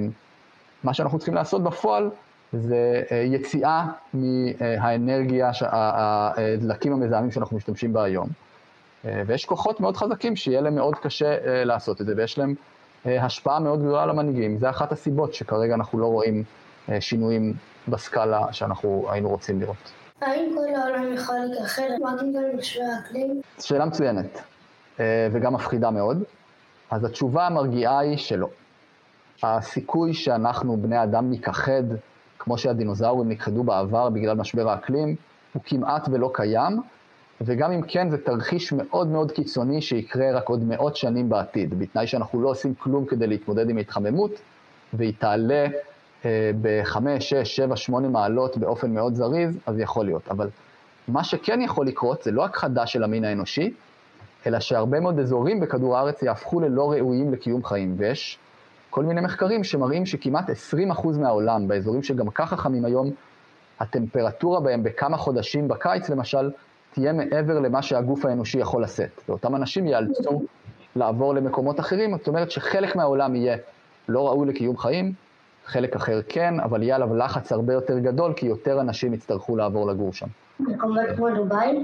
מה 0.84 0.94
שאנחנו 0.94 1.18
צריכים 1.18 1.36
לעשות 1.36 1.64
בפועל, 1.64 2.10
זה 2.54 3.02
אה, 3.12 3.18
יציאה 3.18 3.86
מהאנרגיה, 4.14 5.52
הדלקים 5.62 6.94
המזהמים 6.94 7.32
שאנחנו 7.32 7.58
משתמשים 7.58 7.94
בה 7.94 8.04
היום. 8.04 8.28
אה, 9.06 9.22
ויש 9.26 9.46
כוחות 9.46 9.80
מאוד 9.80 9.98
חזקים 9.98 10.36
שיהיה 10.36 10.62
להם 10.62 10.76
מאוד 10.76 10.96
קשה 10.96 11.64
לעשות 11.66 12.02
את 12.02 12.06
זה, 12.06 12.14
ויש 12.18 12.38
להם 12.38 12.56
השפעה 13.06 13.60
מאוד 13.60 13.80
גדולה 13.80 14.04
על 14.04 14.10
המנהיגים. 14.10 14.58
זה 14.58 14.70
אחת 14.70 14.92
הסיבות 14.92 15.34
שכרגע 15.34 15.76
אנחנו 15.76 16.00
לא 16.00 16.06
רואים 16.06 16.44
שינויים 17.00 17.54
בסקאלה 17.88 18.54
שאנחנו 18.54 19.06
היינו 19.10 19.30
רוצים 19.30 19.62
לראות. 19.62 19.92
האם 20.22 20.56
כל 20.56 20.76
העולם 20.76 21.14
יכול 21.14 21.36
להתאחד 21.36 21.84
רק 22.04 22.22
בגלל 22.22 22.56
משבר 22.58 22.84
האקלים? 22.98 23.42
שאלה 23.60 23.86
מצוינת, 23.86 24.42
אה, 25.00 25.28
וגם 25.32 25.54
מפחידה 25.54 25.92
מאוד. 25.92 26.24
אז 26.92 27.04
התשובה 27.04 27.48
המרגיעה 27.48 28.00
היא 28.00 28.18
שלא. 28.18 28.50
הסיכוי 29.44 30.14
שאנחנו, 30.14 30.78
בני 30.78 31.04
אדם, 31.04 31.30
ניכחד, 31.30 31.84
כמו 32.48 32.58
שהדינוזאורים 32.58 33.30
נכחדו 33.30 33.64
בעבר 33.64 34.10
בגלל 34.10 34.36
משבר 34.36 34.70
האקלים, 34.70 35.16
הוא 35.54 35.62
כמעט 35.66 36.10
ולא 36.12 36.32
קיים, 36.34 36.82
וגם 37.42 37.72
אם 37.72 37.82
כן, 37.82 38.10
זה 38.10 38.18
תרחיש 38.18 38.74
מאוד 38.74 39.08
מאוד 39.08 39.32
קיצוני 39.32 39.82
שיקרה 39.82 40.32
רק 40.32 40.50
עוד 40.50 40.64
מאות 40.64 40.96
שנים 40.96 41.30
בעתיד, 41.30 41.80
בתנאי 41.80 42.08
שאנחנו 42.08 42.42
לא 42.42 42.50
עושים 42.50 42.76
כלום 42.76 43.06
כדי 43.06 43.28
להתמודד 43.28 43.70
עם 43.70 43.78
ההתחממות, 43.78 44.32
והיא 44.94 45.14
תעלה 45.20 45.68
אה, 46.26 46.52
בחמש, 46.62 47.30
שש, 47.30 47.56
שבע, 47.56 47.76
שמונה 47.76 48.08
מעלות 48.08 48.58
באופן 48.58 48.94
מאוד 48.94 49.16
זריז, 49.16 49.58
אז 49.66 49.80
יכול 49.80 50.06
להיות. 50.06 50.28
אבל 50.32 50.50
מה 51.08 51.24
שכן 51.24 51.62
יכול 51.62 51.88
לקרות 51.88 52.24
זה 52.24 52.32
לא 52.32 52.46
הכחדה 52.46 52.88
של 52.88 53.04
המין 53.04 53.26
האנושי, 53.26 53.74
אלא 54.46 54.60
שהרבה 54.60 55.00
מאוד 55.00 55.20
אזורים 55.20 55.60
בכדור 55.60 55.98
הארץ 55.98 56.24
יהפכו 56.24 56.60
ללא 56.60 56.92
ראויים 56.92 57.34
לקיום 57.34 57.64
חיים. 57.64 57.96
ויש 57.98 58.40
כל 58.98 59.04
מיני 59.04 59.22
מחקרים 59.22 59.64
שמראים 59.64 60.06
שכמעט 60.06 60.50
20% 60.50 61.18
מהעולם, 61.20 61.68
באזורים 61.68 62.04
שגם 62.04 62.30
ככה 62.30 62.58
חמים 62.58 62.86
היום, 62.86 63.12
הטמפרטורה 63.80 64.60
בהם 64.60 64.84
בכמה 64.84 65.18
חודשים 65.18 65.68
בקיץ 65.68 66.10
למשל, 66.10 66.52
תהיה 66.94 67.14
מעבר 67.14 67.60
למה 67.60 67.82
שהגוף 67.82 68.26
האנושי 68.26 68.60
יכול 68.60 68.84
לשאת. 68.84 69.22
ואותם 69.30 69.56
אנשים 69.56 69.88
ייאלצו 69.88 70.42
לעבור 70.96 71.36
למקומות 71.36 71.80
אחרים, 71.80 72.18
זאת 72.18 72.28
אומרת 72.28 72.52
שחלק 72.52 72.96
מהעולם 72.96 73.36
יהיה 73.36 73.58
לא 74.10 74.28
ראוי 74.28 74.48
לקיום 74.48 74.78
חיים, 74.78 75.14
חלק 75.66 75.96
אחר 75.96 76.22
כן, 76.30 76.60
אבל 76.60 76.84
יהיה 76.84 76.96
עליו 76.96 77.16
לחץ 77.16 77.52
הרבה 77.52 77.74
יותר 77.74 78.00
גדול, 78.00 78.34
כי 78.34 78.46
יותר 78.46 78.82
אנשים 78.82 79.14
יצטרכו 79.14 79.56
לעבור 79.56 79.88
לגור 79.88 80.14
שם. 80.14 80.28
מקומות 80.60 81.06
כמו 81.16 81.30
דובאי? 81.30 81.84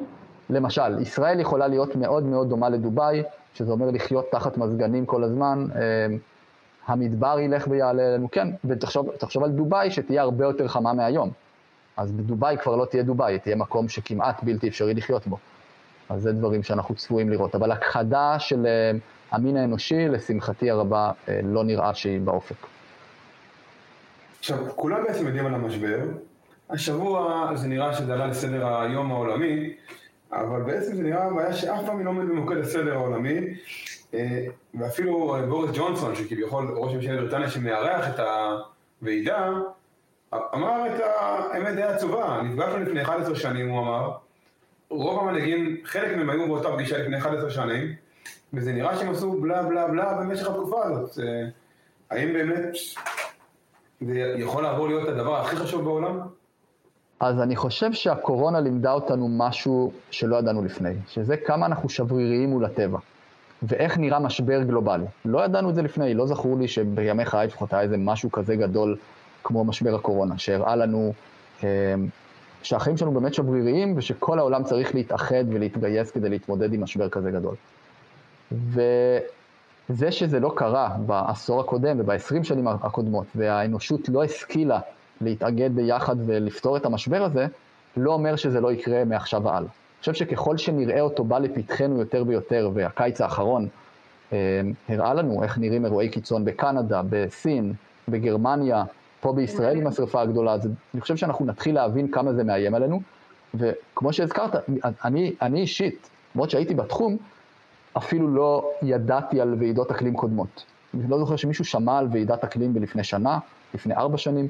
למשל, 0.50 1.00
ישראל 1.02 1.40
יכולה 1.40 1.68
להיות 1.68 1.96
מאוד 1.96 2.24
מאוד 2.24 2.50
דומה 2.50 2.70
לדובאי, 2.70 3.24
שזה 3.54 3.72
אומר 3.72 3.92
לחיות 3.92 4.32
תחת 4.32 4.58
מזגנים 4.58 5.06
כל 5.06 5.24
הזמן, 5.24 5.68
אה, 5.76 6.08
המדבר 6.88 7.40
ילך 7.40 7.68
ויעלה 7.70 8.04
אלינו, 8.04 8.32
כן, 8.32 8.48
ותחשוב 8.66 9.44
על 9.44 9.52
דובאי 9.52 9.92
שתהיה 9.92 10.22
הרבה 10.22 10.46
יותר 10.46 10.68
חמה 10.68 10.94
מהיום. 10.94 11.32
אז 11.98 12.12
בדובאי 12.12 12.58
כבר 12.64 12.76
לא 12.76 12.86
תהיה 12.86 13.04
דובאי, 13.04 13.40
תהיה 13.40 13.56
מקום 13.56 13.90
שכמעט 13.90 14.44
בלתי 14.44 14.68
אפשרי 14.68 14.94
לחיות 14.94 15.28
בו. 15.28 15.38
אז 16.10 16.22
זה 16.22 16.32
דברים 16.32 16.64
שאנחנו 16.64 16.96
צפויים 16.96 17.30
לראות. 17.30 17.56
אבל 17.56 17.72
הכחדה 17.72 18.36
של 18.40 18.66
אה, 18.66 18.92
המין 19.32 19.58
האנושי, 19.58 20.08
לשמחתי 20.08 20.70
הרבה, 20.70 21.12
אה, 21.30 21.40
לא 21.44 21.64
נראה 21.64 21.94
שהיא 21.94 22.22
באופק. 22.22 22.56
עכשיו, 24.40 24.58
כולם 24.76 25.04
בעצם 25.08 25.28
יודעים 25.28 25.46
על 25.46 25.54
המשבר. 25.54 26.00
השבוע 26.70 27.52
זה 27.56 27.68
נראה 27.68 27.94
שזה 27.94 28.14
עלה 28.14 28.28
לסדר 28.28 28.82
היום 28.82 29.12
העולמי, 29.12 29.74
אבל 30.32 30.62
בעצם 30.62 30.96
זה 30.96 31.04
נראה 31.04 31.30
בעיה 31.30 31.54
שאף 31.54 31.86
פעם 31.86 31.98
היא 31.98 32.06
לא 32.06 32.10
עומדת 32.10 32.30
במוקד 32.30 32.58
הסדר 32.58 32.94
העולמי. 32.94 33.40
אה, 34.14 34.46
ואפילו 34.80 35.36
בוריס 35.50 35.72
ג'ונסון, 35.74 36.16
שכביכול 36.16 36.74
ראש 36.78 36.94
ממשלת 36.94 37.20
בריטניה 37.20 37.50
שמארח 37.50 38.06
את 38.10 38.20
הוועידה, 39.02 39.50
אמר 40.34 40.88
את 40.88 41.02
האמת 41.20 41.76
די 41.76 41.84
עצובה. 41.84 42.42
נפגשנו 42.44 42.80
לפני 42.80 43.02
11 43.02 43.36
שנים, 43.36 43.70
הוא 43.70 43.80
אמר. 43.80 44.12
רוב 44.90 45.20
המנהיגים, 45.20 45.78
חלק 45.86 46.18
מהם 46.18 46.30
היו 46.30 46.48
באותה 46.48 46.72
פגישה 46.72 46.98
לפני 46.98 47.18
11 47.18 47.50
שנים, 47.50 47.96
וזה 48.54 48.72
נראה 48.74 48.98
שהם 48.98 49.10
עשו 49.10 49.32
בלה 49.42 49.64
בלה 49.64 49.88
בלה 49.88 50.14
במשך 50.14 50.48
התקופה 50.48 50.84
הזאת. 50.86 51.20
אה, 51.20 51.48
האם 52.12 52.34
באמת 52.34 52.76
זה 54.02 54.36
יכול 54.38 54.64
לעבור 54.64 54.88
להיות 54.88 55.10
הדבר 55.10 55.36
הכי 55.36 55.56
חשוב 55.56 55.84
בעולם? 55.84 56.20
אז 57.20 57.40
אני 57.40 57.56
חושב 57.56 57.94
שהקורונה 57.94 58.60
לימדה 58.60 58.92
אותנו 58.92 59.28
משהו 59.30 59.92
שלא 60.12 60.36
ידענו 60.36 60.64
לפני, 60.64 60.94
שזה 61.08 61.38
כמה 61.38 61.66
אנחנו 61.66 61.90
שבריריים 61.90 62.50
מול 62.50 62.66
הטבע, 62.66 63.00
ואיך 63.64 63.98
נראה 63.98 64.20
משבר 64.20 64.64
גלובלי. 64.64 65.06
לא 65.26 65.46
ידענו 65.46 65.70
את 65.70 65.76
זה 65.76 65.82
לפני, 65.82 66.14
לא 66.14 66.28
זכור 66.28 66.58
לי 66.58 66.68
שבימי 66.68 67.26
חיי 67.26 67.48
לפחות 67.48 67.74
היה 67.74 67.82
איזה 67.82 67.98
משהו 67.98 68.32
כזה 68.32 68.56
גדול 68.56 68.98
כמו 69.44 69.66
משבר 69.66 69.96
הקורונה, 69.96 70.38
שהראה 70.38 70.76
לנו 70.76 71.14
אה, 71.64 71.96
שהחיים 72.64 72.98
שלנו 72.98 73.12
באמת 73.12 73.34
שבריריים, 73.34 73.94
ושכל 73.98 74.40
העולם 74.40 74.64
צריך 74.64 74.96
להתאחד 74.96 75.44
ולהתגייס 75.50 76.12
כדי 76.12 76.30
להתמודד 76.30 76.74
עם 76.74 76.84
משבר 76.84 77.10
כזה 77.10 77.32
גדול. 77.32 77.56
ו... 78.52 78.82
זה 79.90 80.12
שזה 80.12 80.40
לא 80.40 80.54
קרה 80.56 80.90
בעשור 81.06 81.60
הקודם 81.60 82.00
ובעשרים 82.00 82.44
שנים 82.44 82.68
הקודמות, 82.68 83.26
והאנושות 83.36 84.10
לא 84.10 84.24
השכילה 84.24 84.80
להתאגד 85.22 85.76
ביחד 85.76 86.16
ולפתור 86.26 86.78
את 86.78 86.86
המשבר 86.86 87.24
הזה, 87.24 87.48
לא 87.98 88.14
אומר 88.14 88.36
שזה 88.36 88.62
לא 88.62 88.72
יקרה 88.72 89.04
מעכשיו 89.06 89.44
והלאה. 89.44 89.70
חושב 90.04 90.14
שככל 90.14 90.58
שנראה 90.58 91.02
אותו 91.02 91.24
בא 91.24 91.40
לפתחנו 91.40 92.00
יותר 92.00 92.24
ויותר, 92.28 92.70
והקיץ 92.74 93.22
האחרון 93.22 93.68
אה, 94.34 94.62
הראה 94.90 95.14
לנו 95.14 95.44
איך 95.44 95.58
נראים 95.58 95.86
אירועי 95.86 96.10
קיצון 96.10 96.46
בקנדה, 96.46 97.02
בסין, 97.10 97.74
בגרמניה, 98.08 98.84
פה 99.22 99.34
בישראל 99.34 99.78
עם 99.78 99.88
השרפה 99.88 100.22
הגדולה, 100.22 100.54
אז 100.54 100.70
אני 100.94 101.02
חושב 101.02 101.16
שאנחנו 101.16 101.46
נתחיל 101.46 101.76
להבין 101.76 102.12
כמה 102.12 102.34
זה 102.34 102.44
מאיים 102.44 102.76
עלינו, 102.76 103.02
וכמו 103.54 104.14
שהזכרת, 104.14 104.70
אני, 105.06 105.36
אני 105.42 105.62
אישית, 105.62 106.10
למרות 106.36 106.50
שהייתי 106.50 106.74
בתחום, 106.74 107.18
אפילו 107.98 108.28
לא 108.28 108.72
ידעתי 108.82 109.42
על 109.42 109.56
ועידות 109.60 109.92
אקלים 109.92 110.14
קודמות. 110.14 110.66
אני 110.94 111.04
לא 111.10 111.20
זוכר 111.20 111.36
שמישהו 111.36 111.66
שמע 111.66 111.98
על 111.98 112.08
ועידת 112.12 112.44
אקלים 112.44 112.74
בלפני 112.74 113.04
שנה, 113.04 113.40
לפני 113.74 113.96
ארבע 113.96 114.18
שנים, 114.18 114.48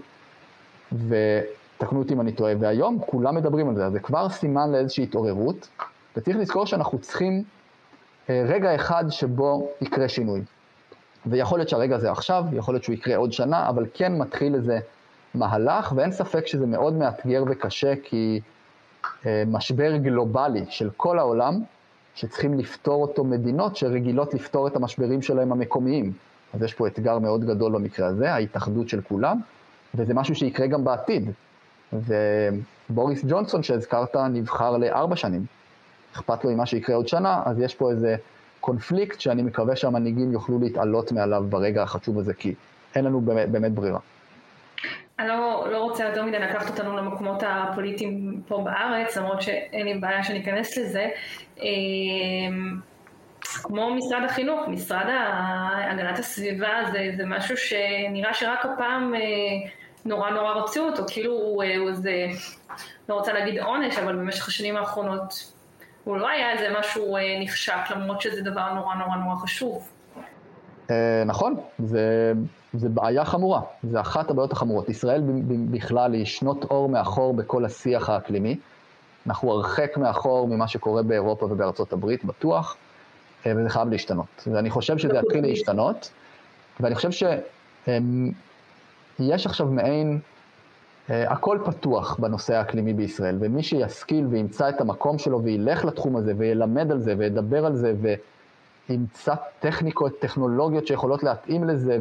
ותקנו 1.83 1.99
אותי 1.99 2.13
אם 2.13 2.21
אני 2.21 2.31
טועה, 2.31 2.53
והיום 2.59 2.99
כולם 2.99 3.35
מדברים 3.35 3.69
על 3.69 3.75
זה, 3.75 3.85
אז 3.85 3.93
זה 3.93 3.99
כבר 3.99 4.29
סימן 4.29 4.71
לאיזושהי 4.71 5.03
התעוררות, 5.03 5.69
וצריך 6.17 6.37
לזכור 6.37 6.65
שאנחנו 6.65 6.99
צריכים 6.99 7.43
אה, 8.29 8.43
רגע 8.47 8.75
אחד 8.75 9.05
שבו 9.09 9.69
יקרה 9.81 10.09
שינוי. 10.09 10.41
ויכול 11.25 11.59
להיות 11.59 11.69
שהרגע 11.69 11.95
הזה 11.95 12.11
עכשיו, 12.11 12.43
יכול 12.53 12.73
להיות 12.73 12.83
שהוא 12.83 12.93
יקרה 12.93 13.15
עוד 13.15 13.33
שנה, 13.33 13.69
אבל 13.69 13.85
כן 13.93 14.17
מתחיל 14.17 14.55
איזה 14.55 14.79
מהלך, 15.33 15.93
ואין 15.95 16.11
ספק 16.11 16.47
שזה 16.47 16.65
מאוד 16.65 16.93
מאתגר 16.93 17.43
וקשה, 17.47 17.93
כי 18.03 18.41
אה, 19.25 19.43
משבר 19.47 19.97
גלובלי 19.97 20.65
של 20.69 20.89
כל 20.97 21.19
העולם, 21.19 21.61
שצריכים 22.15 22.53
לפתור 22.53 23.01
אותו 23.01 23.23
מדינות 23.23 23.75
שרגילות 23.75 24.33
לפתור 24.33 24.67
את 24.67 24.75
המשברים 24.75 25.21
שלהם 25.21 25.51
המקומיים. 25.51 26.13
אז 26.53 26.63
יש 26.63 26.73
פה 26.73 26.87
אתגר 26.87 27.19
מאוד 27.19 27.45
גדול 27.45 27.71
במקרה 27.71 28.07
הזה, 28.07 28.33
ההתאחדות 28.33 28.89
של 28.89 29.01
כולם, 29.01 29.39
וזה 29.95 30.13
משהו 30.13 30.35
שיקרה 30.35 30.67
גם 30.67 30.83
בעתיד. 30.83 31.31
ובוריס 32.89 33.25
ג'ונסון 33.27 33.63
שהזכרת 33.63 34.15
נבחר 34.15 34.77
לארבע 34.77 35.15
שנים. 35.15 35.45
אכפת 36.13 36.45
לו 36.45 36.51
ממה 36.51 36.65
שיקרה 36.65 36.95
עוד 36.95 37.07
שנה, 37.07 37.41
אז 37.45 37.59
יש 37.59 37.75
פה 37.75 37.91
איזה 37.91 38.15
קונפליקט 38.59 39.19
שאני 39.19 39.41
מקווה 39.41 39.75
שהמנהיגים 39.75 40.31
יוכלו 40.31 40.59
להתעלות 40.59 41.11
מעליו 41.11 41.43
ברגע 41.49 41.83
החשוב 41.83 42.19
הזה, 42.19 42.33
כי 42.33 42.53
אין 42.95 43.05
לנו 43.05 43.21
באמת, 43.21 43.49
באמת 43.49 43.71
ברירה. 43.71 43.99
אני 45.19 45.27
לא, 45.27 45.67
לא 45.71 45.77
רוצה 45.83 46.03
יותר 46.03 46.25
מדי 46.25 46.39
לקחת 46.39 46.69
אותנו 46.69 46.97
למקומות 46.97 47.43
הפוליטיים 47.47 48.41
פה 48.47 48.61
בארץ, 48.65 49.17
למרות 49.17 49.41
שאין 49.41 49.85
לי 49.85 49.99
בעיה 49.99 50.23
שאני 50.23 50.41
אכנס 50.43 50.77
לזה. 50.77 51.09
אמ, 51.57 52.79
כמו 53.63 53.95
משרד 53.95 54.23
החינוך, 54.25 54.67
משרד 54.67 55.05
הגנת 55.91 56.19
הסביבה 56.19 56.69
זה, 56.91 57.11
זה 57.17 57.25
משהו 57.25 57.57
שנראה 57.57 58.33
שרק 58.33 58.65
הפעם 58.65 59.15
אה, 59.15 59.19
נורא 60.05 60.29
נורא 60.29 60.53
רצו 60.53 60.85
אותו, 60.85 61.03
כאילו 61.07 61.33
הוא 61.33 61.63
איזה, 61.63 62.27
לא 63.09 63.15
רוצה 63.15 63.33
להגיד 63.33 63.59
עונש, 63.59 63.97
אבל 63.97 64.15
במשך 64.15 64.47
השנים 64.47 64.77
האחרונות 64.77 65.53
הוא 66.03 66.17
לא 66.17 66.29
היה 66.29 66.51
איזה 66.51 66.79
משהו 66.79 67.15
אה, 67.15 67.21
נחשק, 67.41 67.91
למרות 67.91 68.21
שזה 68.21 68.41
דבר 68.41 68.73
נורא 68.73 68.95
נורא 68.95 69.15
נורא 69.15 69.35
חשוב. 69.35 69.89
אה, 70.89 71.23
נכון, 71.25 71.55
זה, 71.79 72.33
זה 72.73 72.89
בעיה 72.89 73.25
חמורה, 73.25 73.61
זה 73.83 74.01
אחת 74.01 74.31
הבעיות 74.31 74.51
החמורות. 74.51 74.89
ישראל 74.89 75.21
בכלל 75.71 76.13
היא 76.13 76.25
שנות 76.25 76.63
אור 76.63 76.89
מאחור 76.89 77.33
בכל 77.33 77.65
השיח 77.65 78.09
האקלימי. 78.09 78.57
אנחנו 79.27 79.51
הרחק 79.51 79.97
מאחור 79.97 80.47
ממה 80.47 80.67
שקורה 80.67 81.03
באירופה 81.03 81.45
ובארצות 81.45 81.93
הברית, 81.93 82.25
בטוח, 82.25 82.75
אה, 83.45 83.53
וזה 83.57 83.69
חייב 83.69 83.89
להשתנות. 83.89 84.47
ואני 84.53 84.69
חושב 84.69 84.97
שזה 84.97 85.17
יתחיל 85.17 85.45
להשתנות, 85.45 86.11
ואני 86.79 86.95
חושב 86.95 87.11
שיש 89.17 89.45
עכשיו 89.45 89.67
מעין, 89.67 90.19
הכל 91.09 91.59
פתוח 91.65 92.19
בנושא 92.19 92.55
האקלימי 92.55 92.93
בישראל, 92.93 93.37
ומי 93.39 93.63
שישכיל 93.63 94.25
וימצא 94.25 94.69
את 94.69 94.81
המקום 94.81 95.17
שלו 95.17 95.43
וילך 95.43 95.85
לתחום 95.85 96.15
הזה 96.15 96.33
וילמד 96.37 96.91
על 96.91 96.99
זה 96.99 97.15
וידבר 97.17 97.65
על 97.65 97.75
זה, 97.75 97.93
ו... 98.01 98.13
ימצא 98.89 99.35
טכניקות, 99.59 100.19
טכנולוגיות 100.19 100.87
שיכולות 100.87 101.23
להתאים 101.23 101.63
לזה 101.63 101.97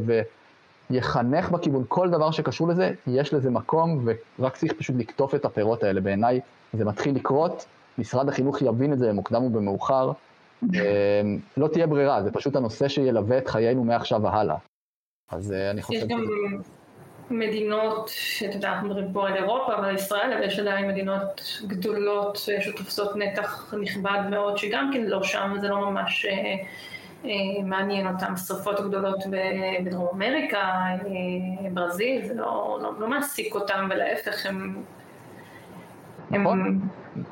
ויחנך 0.90 1.50
בכיוון, 1.50 1.84
כל 1.88 2.10
דבר 2.10 2.30
שקשור 2.30 2.68
לזה, 2.68 2.92
יש 3.06 3.34
לזה 3.34 3.50
מקום 3.50 4.04
ורק 4.38 4.56
צריך 4.56 4.72
פשוט 4.72 4.96
לקטוף 4.98 5.34
את 5.34 5.44
הפירות 5.44 5.82
האלה. 5.82 6.00
בעיניי 6.00 6.40
זה 6.72 6.84
מתחיל 6.84 7.14
לקרות, 7.14 7.66
משרד 7.98 8.28
החינוך 8.28 8.62
יבין 8.62 8.92
את 8.92 8.98
זה 8.98 9.08
במוקדם 9.08 9.42
ובמאוחר. 9.42 10.12
אמ, 10.62 10.68
לא 11.56 11.68
תהיה 11.68 11.86
ברירה, 11.86 12.22
זה 12.22 12.32
פשוט 12.32 12.56
הנושא 12.56 12.88
שילווה 12.88 13.38
את 13.38 13.48
חיינו 13.48 13.84
מעכשיו 13.84 14.22
והלאה. 14.22 14.56
אז 15.30 15.52
אה, 15.52 15.70
אני 15.70 15.82
חושב... 15.82 15.98
יש 15.98 16.04
גם 16.04 16.24
מדינות, 17.30 18.08
שאתה 18.08 18.56
יודע, 18.56 18.72
אנחנו 18.72 18.88
מדברים 18.88 19.12
פה 19.12 19.28
על 19.28 19.36
אירופה 19.36 19.72
ועל 19.72 19.94
ישראל, 19.94 20.32
אבל 20.32 20.42
יש 20.42 20.58
עדיין 20.58 20.88
מדינות 20.88 21.58
גדולות 21.66 22.38
שתופסות 22.60 23.16
נתח 23.16 23.74
נכבד 23.82 24.18
מאוד, 24.30 24.58
שגם 24.58 24.90
כן 24.92 25.04
לא 25.04 25.22
שם, 25.22 25.52
וזה 25.56 25.68
לא 25.68 25.90
ממש 25.90 26.26
אה, 26.26 26.54
אה, 27.24 27.30
מעניין 27.64 28.06
אותם. 28.06 28.36
שרפות 28.36 28.80
גדולות 28.80 29.18
בדרום 29.30 30.08
אמריקה, 30.14 30.58
אה, 30.58 31.70
ברזיל, 31.72 32.26
זה 32.26 32.34
לא, 32.34 32.78
לא, 32.82 32.92
לא 32.98 33.08
מעסיק 33.08 33.54
אותם, 33.54 33.88
ולהפך, 33.90 34.46
הם... 34.46 34.82
נכון, 36.30 36.60
הם... 36.60 36.80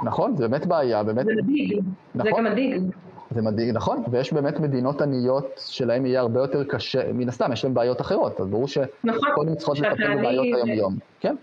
נכון, 0.02 0.36
זה 0.36 0.48
באמת 0.48 0.66
בעיה, 0.66 1.02
באמת... 1.02 1.26
זה 1.26 1.32
מדאיג, 1.42 1.80
נכון. 2.14 2.30
זה 2.30 2.30
גם 2.38 2.44
מדאיג. 2.44 2.82
זה 3.30 3.42
מדאיג, 3.42 3.70
נכון, 3.70 4.02
ויש 4.10 4.32
באמת 4.32 4.60
מדינות 4.60 5.02
עניות 5.02 5.46
שלהם 5.66 6.06
יהיה 6.06 6.20
הרבה 6.20 6.40
יותר 6.40 6.64
קשה, 6.64 7.12
מן 7.12 7.28
הסתם, 7.28 7.52
יש 7.52 7.64
להם 7.64 7.74
בעיות 7.74 8.00
אחרות, 8.00 8.40
אז 8.40 8.46
ברור 8.46 8.68
שקודם 8.68 9.54
צריכות 9.56 9.78
לטפל 9.78 10.16
בבעיות 10.16 10.46
היום-יום. 10.54 10.98
כן. 11.20 11.36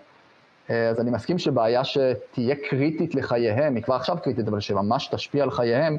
אה, 0.70 0.90
אז 0.90 1.00
אני 1.00 1.12
מסכים 1.12 1.38
שבעיה 1.38 1.84
שתהיה 1.84 2.56
קריטית 2.70 3.16
לחייהם, 3.16 3.76
היא 3.76 3.84
כבר 3.84 3.96
עכשיו 3.96 4.18
קריטית, 4.24 4.48
אבל 4.48 4.60
שממש 4.60 5.08
תשפיע 5.08 5.44
על 5.44 5.52
חייהם, 5.52 5.98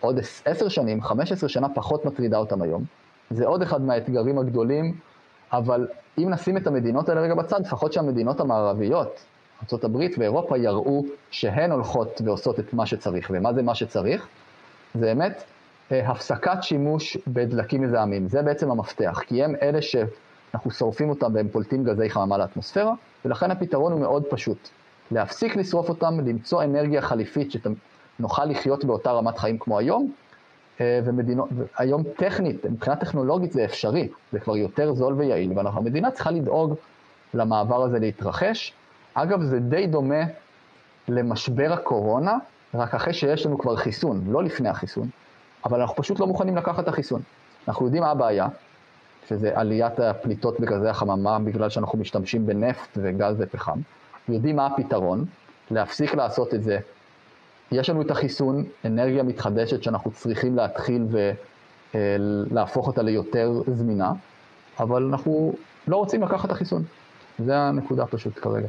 עוד 0.00 0.20
עשר 0.44 0.68
שנים, 0.68 1.02
חמש 1.02 1.32
עשרה 1.32 1.48
שנה 1.48 1.68
פחות 1.74 2.04
מטרידה 2.04 2.38
אותם 2.38 2.62
היום. 2.62 2.84
זה 3.30 3.46
עוד 3.46 3.62
אחד 3.62 3.82
מהאתגרים 3.82 4.38
הגדולים, 4.38 4.94
אבל 5.52 5.86
אם 6.18 6.30
נשים 6.30 6.56
את 6.56 6.66
המדינות 6.66 7.08
האלה 7.08 7.20
רגע 7.20 7.34
בצד, 7.34 7.60
לפחות 7.60 7.92
שהמדינות 7.92 8.40
המערביות, 8.40 9.20
ארה"ב 9.72 9.96
ואירופה, 10.18 10.58
יראו 10.58 11.04
שהן 11.30 11.72
הולכות 11.72 12.20
ועושות 12.24 12.60
את 12.60 12.74
מה 12.74 12.86
שצריך. 12.86 13.30
ומה 13.34 13.52
זה 13.52 13.62
מה 13.62 13.74
שצריך? 13.74 14.28
זה 14.94 15.00
באמת 15.00 15.42
אה, 15.92 16.10
הפסקת 16.10 16.62
שימוש 16.62 17.16
בדלקים 17.26 17.82
מזהמים. 17.82 18.28
זה 18.28 18.42
בעצם 18.42 18.70
המפתח, 18.70 19.22
כי 19.26 19.44
הם 19.44 19.54
אלה 19.62 19.82
שאנחנו 19.82 20.70
שורפים 20.70 21.10
אותם 21.10 21.34
והם 21.34 21.48
פולטים 21.48 21.84
גזי 21.84 22.10
חממה 22.10 22.38
לאטמוספירה, 22.38 22.94
ולכן 23.24 23.50
הפתרון 23.50 23.92
הוא 23.92 24.00
מאוד 24.00 24.24
פשוט. 24.30 24.68
להפסיק 25.10 25.56
לשרוף 25.56 25.88
אותם, 25.88 26.20
למצוא 26.26 26.64
אנרגיה 26.64 27.02
חליפית 27.02 27.52
שנוכל 27.52 28.44
לחיות 28.44 28.84
באותה 28.84 29.12
רמת 29.12 29.38
חיים 29.38 29.58
כמו 29.58 29.78
היום, 29.78 30.12
אה, 30.80 31.00
ומדינות, 31.04 31.48
היום 31.76 32.02
טכנית, 32.16 32.64
מבחינה 32.64 32.96
טכנולוגית 32.96 33.52
זה 33.52 33.64
אפשרי, 33.64 34.08
זה 34.32 34.40
כבר 34.40 34.56
יותר 34.56 34.94
זול 34.94 35.14
ויעיל, 35.14 35.52
והמדינה 35.56 36.10
צריכה 36.10 36.30
לדאוג 36.30 36.74
למעבר 37.34 37.82
הזה 37.82 37.98
להתרחש. 37.98 38.72
אגב, 39.14 39.42
זה 39.42 39.60
די 39.60 39.86
דומה 39.86 40.24
למשבר 41.08 41.72
הקורונה, 41.72 42.38
רק 42.74 42.94
אחרי 42.94 43.12
שיש 43.12 43.46
לנו 43.46 43.58
כבר 43.58 43.76
חיסון, 43.76 44.24
לא 44.26 44.42
לפני 44.42 44.68
החיסון, 44.68 45.08
אבל 45.64 45.80
אנחנו 45.80 45.96
פשוט 45.96 46.20
לא 46.20 46.26
מוכנים 46.26 46.56
לקחת 46.56 46.82
את 46.82 46.88
החיסון. 46.88 47.22
אנחנו 47.68 47.84
יודעים 47.84 48.02
מה 48.02 48.10
הבעיה, 48.10 48.48
שזה 49.28 49.50
עליית 49.54 50.00
הפליטות 50.00 50.60
בגזי 50.60 50.88
החממה 50.88 51.38
בגלל 51.38 51.68
שאנחנו 51.68 51.98
משתמשים 51.98 52.46
בנפט 52.46 52.88
וגז 52.96 53.34
ופחם. 53.38 53.78
יודעים 54.28 54.56
מה 54.56 54.66
הפתרון, 54.66 55.24
להפסיק 55.70 56.14
לעשות 56.14 56.54
את 56.54 56.62
זה. 56.62 56.78
יש 57.72 57.90
לנו 57.90 58.02
את 58.02 58.10
החיסון, 58.10 58.64
אנרגיה 58.84 59.22
מתחדשת 59.22 59.82
שאנחנו 59.82 60.10
צריכים 60.10 60.56
להתחיל 60.56 61.06
ולהפוך 61.94 62.86
אותה 62.86 63.02
ליותר 63.02 63.52
זמינה, 63.66 64.12
אבל 64.80 65.02
אנחנו 65.02 65.52
לא 65.88 65.96
רוצים 65.96 66.22
לקחת 66.22 66.44
את 66.44 66.50
החיסון. 66.50 66.82
זה 67.38 67.58
הנקודה 67.58 68.06
פשוט 68.06 68.38
כרגע. 68.38 68.68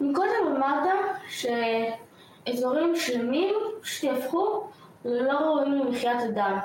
מקודם 0.00 0.56
אמרת 0.56 0.93
שאזורים 1.28 2.96
שלמים 2.96 3.54
פשוט 3.80 4.04
יהפכו 4.04 4.66
ללא 5.04 5.32
ראויים 5.32 5.72
למחיית 5.74 6.20
אדם. 6.30 6.58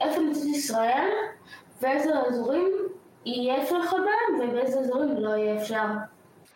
איפה 0.00 0.20
נמצאת 0.20 0.44
ישראל 0.44 1.08
ואיזה 1.82 2.10
אזורים 2.28 2.68
יהיה 3.24 3.62
אפשר 3.62 3.76
בהם 3.92 4.50
ובאיזה 4.50 4.80
אזורים 4.80 5.16
לא 5.16 5.28
יהיה 5.28 5.62
אפשר. 5.62 5.86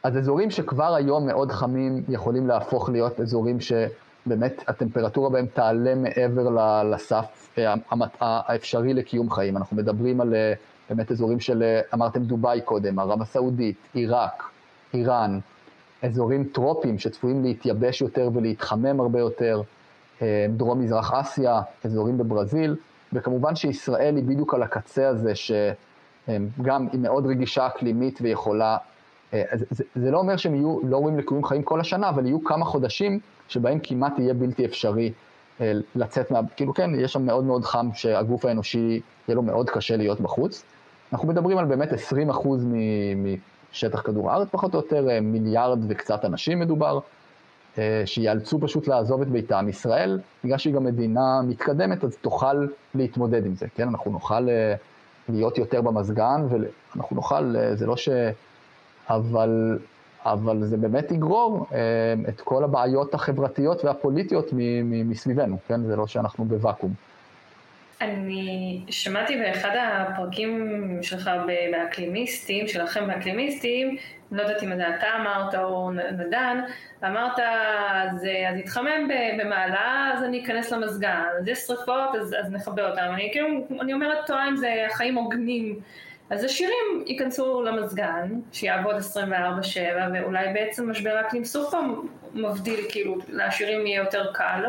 אז 0.02 0.18
אזורים 0.18 0.50
שכבר 0.50 0.94
היום 0.94 1.26
מאוד 1.26 1.52
חמים 1.52 2.02
יכולים 2.08 2.46
להפוך 2.46 2.88
להיות 2.88 3.20
אזורים 3.20 3.58
שבאמת 3.60 4.64
הטמפרטורה 4.68 5.30
בהם 5.30 5.46
תעלה 5.46 5.94
מעבר 5.94 6.48
לסף 6.84 7.48
אה, 7.58 7.74
האפשרי 8.20 8.94
לקיום 8.94 9.30
חיים. 9.30 9.56
אנחנו 9.56 9.76
מדברים 9.76 10.20
על 10.20 10.34
אה, 10.34 10.52
באמת 10.90 11.10
אזורים 11.10 11.40
של, 11.40 11.62
אה, 11.62 11.80
אמרתם 11.94 12.22
דובאי 12.22 12.60
קודם, 12.60 12.98
ערב 12.98 13.22
הסעודית, 13.22 13.76
עיראק, 13.94 14.42
איראן, 14.94 15.38
אזורים 16.02 16.44
טרופיים 16.44 16.98
שצפויים 16.98 17.42
להתייבש 17.42 18.00
יותר 18.00 18.30
ולהתחמם 18.34 19.00
הרבה 19.00 19.18
יותר, 19.20 19.62
אה, 20.22 20.46
דרום 20.56 20.80
מזרח 20.80 21.12
אסיה, 21.12 21.60
אזורים 21.84 22.18
בברזיל, 22.18 22.76
וכמובן 23.12 23.56
שישראל 23.56 24.16
היא 24.16 24.24
בדיוק 24.24 24.54
על 24.54 24.62
הקצה 24.62 25.08
הזה, 25.08 25.32
גם 26.62 26.88
היא 26.92 27.00
מאוד 27.00 27.26
רגישה 27.26 27.66
אקלימית 27.66 28.18
ויכולה, 28.22 28.76
זה, 29.32 29.64
זה, 29.70 29.84
זה 29.94 30.10
לא 30.10 30.18
אומר 30.18 30.36
שהם 30.36 30.54
יהיו 30.54 30.78
לא 30.88 30.96
ראויים 30.96 31.18
לקיום 31.18 31.44
חיים 31.44 31.62
כל 31.62 31.80
השנה, 31.80 32.08
אבל 32.08 32.26
יהיו 32.26 32.44
כמה 32.44 32.64
חודשים 32.64 33.18
שבהם 33.48 33.78
כמעט 33.82 34.18
יהיה 34.18 34.34
בלתי 34.34 34.64
אפשרי 34.64 35.12
לצאת 35.94 36.30
מה... 36.30 36.40
כאילו 36.56 36.74
כן, 36.74 36.90
יש 36.94 37.12
שם 37.12 37.26
מאוד 37.26 37.44
מאוד 37.44 37.64
חם 37.64 37.88
שהגוף 37.94 38.44
האנושי 38.44 39.00
יהיה 39.28 39.36
לו 39.36 39.42
מאוד 39.42 39.70
קשה 39.70 39.96
להיות 39.96 40.20
בחוץ. 40.20 40.64
אנחנו 41.12 41.28
מדברים 41.28 41.58
על 41.58 41.64
באמת 41.64 41.92
20 41.92 42.30
אחוז 42.30 42.66
משטח 43.76 44.00
כדור 44.00 44.30
הארץ 44.30 44.48
פחות 44.50 44.74
או 44.74 44.78
יותר, 44.78 45.08
מיליארד 45.22 45.78
וקצת 45.88 46.24
אנשים 46.24 46.60
מדובר, 46.60 46.98
שיאלצו 48.04 48.60
פשוט 48.60 48.88
לעזוב 48.88 49.22
את 49.22 49.28
ביתם. 49.28 49.66
ישראל, 49.68 50.20
בגלל 50.44 50.58
שהיא 50.58 50.74
גם 50.74 50.84
מדינה 50.84 51.40
מתקדמת, 51.42 52.04
אז 52.04 52.16
תוכל 52.16 52.66
להתמודד 52.94 53.46
עם 53.46 53.54
זה, 53.54 53.66
כן? 53.74 53.88
אנחנו 53.88 54.10
נוכל 54.10 54.48
להיות 55.28 55.58
יותר 55.58 55.80
במזגן, 55.80 56.46
ואנחנו 56.50 57.16
נוכל, 57.16 57.54
זה 57.74 57.86
לא 57.86 57.96
ש... 57.96 58.08
אבל, 59.08 59.78
אבל 60.24 60.64
זה 60.64 60.76
באמת 60.76 61.12
יגרור 61.12 61.66
את 62.28 62.40
כל 62.40 62.64
הבעיות 62.64 63.14
החברתיות 63.14 63.84
והפוליטיות 63.84 64.46
מסביבנו, 64.84 65.56
כן? 65.68 65.82
זה 65.82 65.96
לא 65.96 66.06
שאנחנו 66.06 66.44
בוואקום. 66.44 67.05
אני 68.00 68.80
שמעתי 68.90 69.36
באחד 69.36 69.76
הפרקים 69.80 70.88
שלך 71.02 71.30
באקלימיסטים, 71.72 72.68
שלכם 72.68 73.06
באקלימיסטים, 73.06 73.96
לא 74.32 74.42
יודעת 74.42 74.62
אם 74.62 74.76
זה 74.76 74.88
אתה 74.88 75.06
אמרת 75.20 75.54
או 75.54 75.90
נדן, 75.90 76.60
אמרת, 77.04 77.38
אז, 77.38 78.26
אז 78.48 78.56
יתחמם 78.56 79.08
במעלה, 79.38 80.12
אז 80.14 80.24
אני 80.24 80.44
אכנס 80.44 80.72
למזגן, 80.72 81.24
אז 81.38 81.48
יש 81.48 81.58
שריפות, 81.58 82.14
אז, 82.20 82.34
אז 82.40 82.52
נכבה 82.52 82.90
אותם. 82.90 83.10
אני 83.14 83.28
כאילו, 83.32 83.48
אני 83.80 83.92
אומרת, 83.92 84.26
טועה 84.26 84.48
אם 84.48 84.56
זה 84.56 84.86
החיים 84.90 85.14
הוגנים. 85.14 85.80
אז 86.30 86.44
השירים 86.44 87.04
ייכנסו 87.06 87.62
למזגן, 87.62 88.40
שיעבוד 88.52 88.96
24-7, 88.96 88.98
ואולי 90.14 90.52
בעצם 90.52 90.90
משבר 90.90 91.16
האקלים 91.16 91.44
סוף 91.44 91.70
פעם 91.70 92.06
מבדיל, 92.34 92.80
כאילו, 92.88 93.16
לעשירים 93.28 93.86
יהיה 93.86 94.00
יותר 94.00 94.32
קל. 94.32 94.64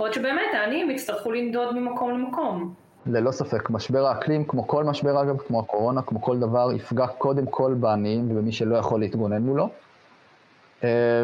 יכול 0.00 0.08
להיות 0.08 0.14
שבאמת 0.14 0.54
העניים 0.54 0.90
יצטרכו 0.90 1.32
לנדוד 1.32 1.76
ממקום 1.76 2.10
למקום. 2.10 2.74
ללא 3.06 3.30
ספק, 3.30 3.70
משבר 3.70 4.06
האקלים, 4.06 4.44
כמו 4.44 4.68
כל 4.68 4.84
משבר 4.84 5.22
אגב, 5.22 5.36
כמו 5.38 5.60
הקורונה, 5.60 6.02
כמו 6.02 6.22
כל 6.22 6.38
דבר, 6.38 6.72
יפגע 6.72 7.06
קודם 7.06 7.46
כל 7.46 7.74
בעניים 7.74 8.30
ובמי 8.30 8.52
שלא 8.52 8.76
יכול 8.76 9.00
להתגונן 9.00 9.42
מולו. 9.42 9.68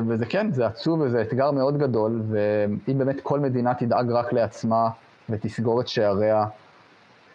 וזה 0.07 0.27
כן, 0.29 0.53
זה 0.53 0.67
עצוב 0.67 1.01
וזה 1.01 1.23
אתגר 1.23 1.51
מאוד 1.51 1.79
גדול, 1.79 2.23
ואם 2.29 2.99
באמת 2.99 3.21
כל 3.23 3.41
מדינה 3.41 3.75
תדאג 3.75 4.11
רק 4.11 4.33
לעצמה 4.33 4.89
ותסגור 5.31 5.81
את 5.81 5.89
שעריה, 5.89 6.45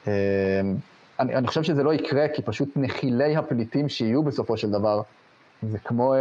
אני, 0.07 1.35
אני 1.35 1.47
חושב 1.47 1.63
שזה 1.63 1.83
לא 1.83 1.93
יקרה, 1.93 2.27
כי 2.27 2.41
פשוט 2.41 2.69
נחילי 2.75 3.35
הפליטים 3.35 3.89
שיהיו 3.89 4.23
בסופו 4.23 4.57
של 4.57 4.71
דבר, 4.71 5.01
זה 5.61 5.79
כמו 5.79 6.13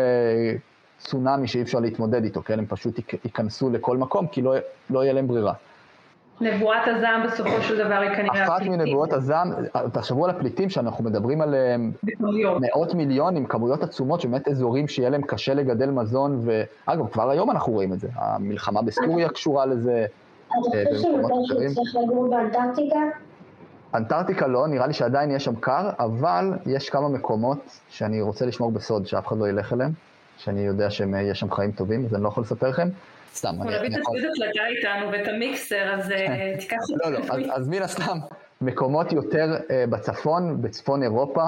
צונאמי 1.01 1.49
שאי 1.49 1.63
אפשר 1.63 1.81
להתמודד 1.81 2.25
איתו, 2.25 2.43
כן? 2.43 2.59
הם 2.59 2.67
פשוט 2.67 3.01
ייכנסו 3.25 3.71
לכל 3.71 3.97
מקום, 3.97 4.27
כי 4.27 4.43
לא, 4.43 4.55
לא 4.91 5.05
יהיה 5.05 5.13
להם 5.13 5.29
ברירה. 5.29 5.53
נבואת 6.41 6.81
הזעם 6.87 7.27
בסופו 7.27 7.63
של 7.63 7.87
דבר 7.87 7.95
היא 7.95 8.11
כנראה 8.17 8.45
אחת 8.45 8.63
מנבואות 8.63 9.13
הזעם, 9.13 9.53
תחשבו 9.93 10.25
על 10.25 10.31
הפליטים 10.31 10.71
שאנחנו 10.71 11.05
מדברים 11.05 11.41
עליהם, 11.41 11.93
מאות 12.61 12.95
מיליונים, 12.95 13.47
כמויות 13.47 13.83
עצומות, 13.83 14.21
שבאמת 14.21 14.49
אזורים 14.49 14.89
שיהיה 14.89 15.11
להם 15.11 15.23
קשה 15.23 15.55
לגדל 15.55 15.91
מזון, 15.91 16.41
ואגב, 16.45 17.09
כבר 17.09 17.31
היום 17.31 17.51
אנחנו 17.51 17.73
רואים 17.73 17.93
את 17.93 18.01
זה, 18.01 18.09
המלחמה 18.15 18.83
בסוריה 18.83 19.29
קשורה 19.29 19.67
לזה. 19.67 20.07
אתה 20.47 20.57
חושב 20.61 21.03
שמתי 21.03 21.69
שצריך 21.71 21.97
לגור 22.03 22.31
באנטארקטיקה? 22.31 22.99
אנטארקטיקה 23.95 24.47
לא, 24.47 24.67
נראה 24.69 24.87
לי 24.87 24.93
שעדיין 24.93 25.31
יש 25.31 25.45
שם 25.45 25.55
קר, 25.55 25.91
אבל 25.99 26.53
יש 26.67 26.91
כמה 26.91 27.09
מקומות 27.09 27.81
שאני 27.89 28.21
רוצה 28.21 28.47
לשמור 28.47 28.73
בסוד, 28.73 29.07
שאף 29.07 29.27
אחד 29.27 29.39
לא 29.39 29.49
ילך 29.49 29.73
אליהם, 29.73 29.93
שאני 30.45 30.61
יודע 30.61 30.91
שיש 30.91 31.41
שם 31.41 31.51
חיים 31.51 31.73
טובים, 31.73 32.05
אז 32.05 32.15
אני 32.15 32.23
לא 32.23 32.29
יכול 32.29 32.43
לספר 32.43 32.69
לכם. 32.69 32.89
סתם, 33.35 33.49
אני 33.49 33.75
יכול... 33.75 33.87
אנחנו 33.87 34.15
נביא 34.15 34.29
את 34.29 34.57
איתנו 34.77 35.13
ואת 35.13 35.29
המיקסר, 35.29 35.95
אז 35.95 36.11
אה, 36.11 36.53
תיקח 36.61 36.77
לא, 37.05 37.13
לא, 37.13 37.19
אז 37.55 37.69
מן 37.69 37.83
הסתם, 37.83 38.19
מקומות 38.61 39.13
יותר 39.13 39.57
אה, 39.71 39.85
בצפון, 39.91 40.63
בצפון 40.63 41.03
אירופה, 41.03 41.45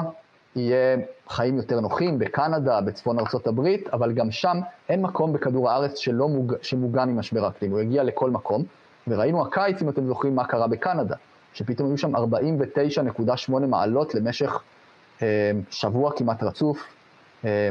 יהיה 0.57 0.96
חיים 1.28 1.57
יותר 1.57 1.81
נוחים, 1.81 2.18
בקנדה, 2.18 2.81
בצפון 2.81 3.18
ארצות 3.18 3.46
הברית, 3.46 3.88
אבל 3.88 4.12
גם 4.12 4.31
שם 4.31 4.57
אין 4.88 5.02
מקום 5.02 5.33
בכדור 5.33 5.70
הארץ 5.70 5.98
שלא 5.98 6.28
מוג... 6.28 6.55
שמוגן 6.62 7.09
ממשבר 7.09 7.44
האקלים, 7.44 7.70
הוא 7.70 7.81
הגיע 7.81 8.02
לכל 8.02 8.31
מקום, 8.31 8.64
וראינו 9.09 9.46
הקיץ, 9.46 9.83
אם 9.83 9.88
אתם 9.88 10.07
זוכרים, 10.07 10.37
מה 10.37 10.44
קרה 10.44 10.66
בקנדה, 10.66 11.16
שפתאום 11.55 11.88
היו 11.88 11.98
שם 11.98 12.16
49.8 12.16 13.52
מעלות 13.52 14.14
למשך 14.14 14.62
אה, 15.22 15.50
שבוע 15.70 16.12
כמעט 16.16 16.42
רצוף, 16.42 16.85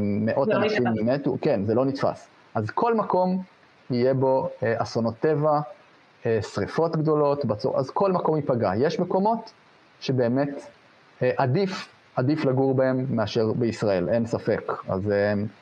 מאות 0.01 0.47
לא 0.47 0.55
אנשים 0.55 0.83
מתו, 1.05 1.37
כן, 1.41 1.63
זה 1.65 1.75
לא 1.75 1.85
נתפס. 1.85 2.27
אז 2.55 2.69
כל 2.69 2.93
מקום 2.93 3.43
יהיה 3.89 4.13
בו 4.13 4.49
אה, 4.63 4.73
אסונות 4.77 5.13
טבע, 5.19 5.59
אה, 6.25 6.39
שריפות 6.41 6.95
גדולות, 6.95 7.45
בצור, 7.45 7.79
אז 7.79 7.89
כל 7.89 8.11
מקום 8.11 8.35
ייפגע. 8.35 8.71
יש 8.77 8.99
מקומות 8.99 9.51
שבאמת 9.99 10.65
אה, 11.21 11.31
עדיף, 11.37 11.87
עדיף 12.15 12.45
לגור 12.45 12.75
בהם 12.75 13.05
מאשר 13.09 13.51
בישראל, 13.51 14.09
אין 14.09 14.25
ספק. 14.25 14.71
אז 14.87 15.13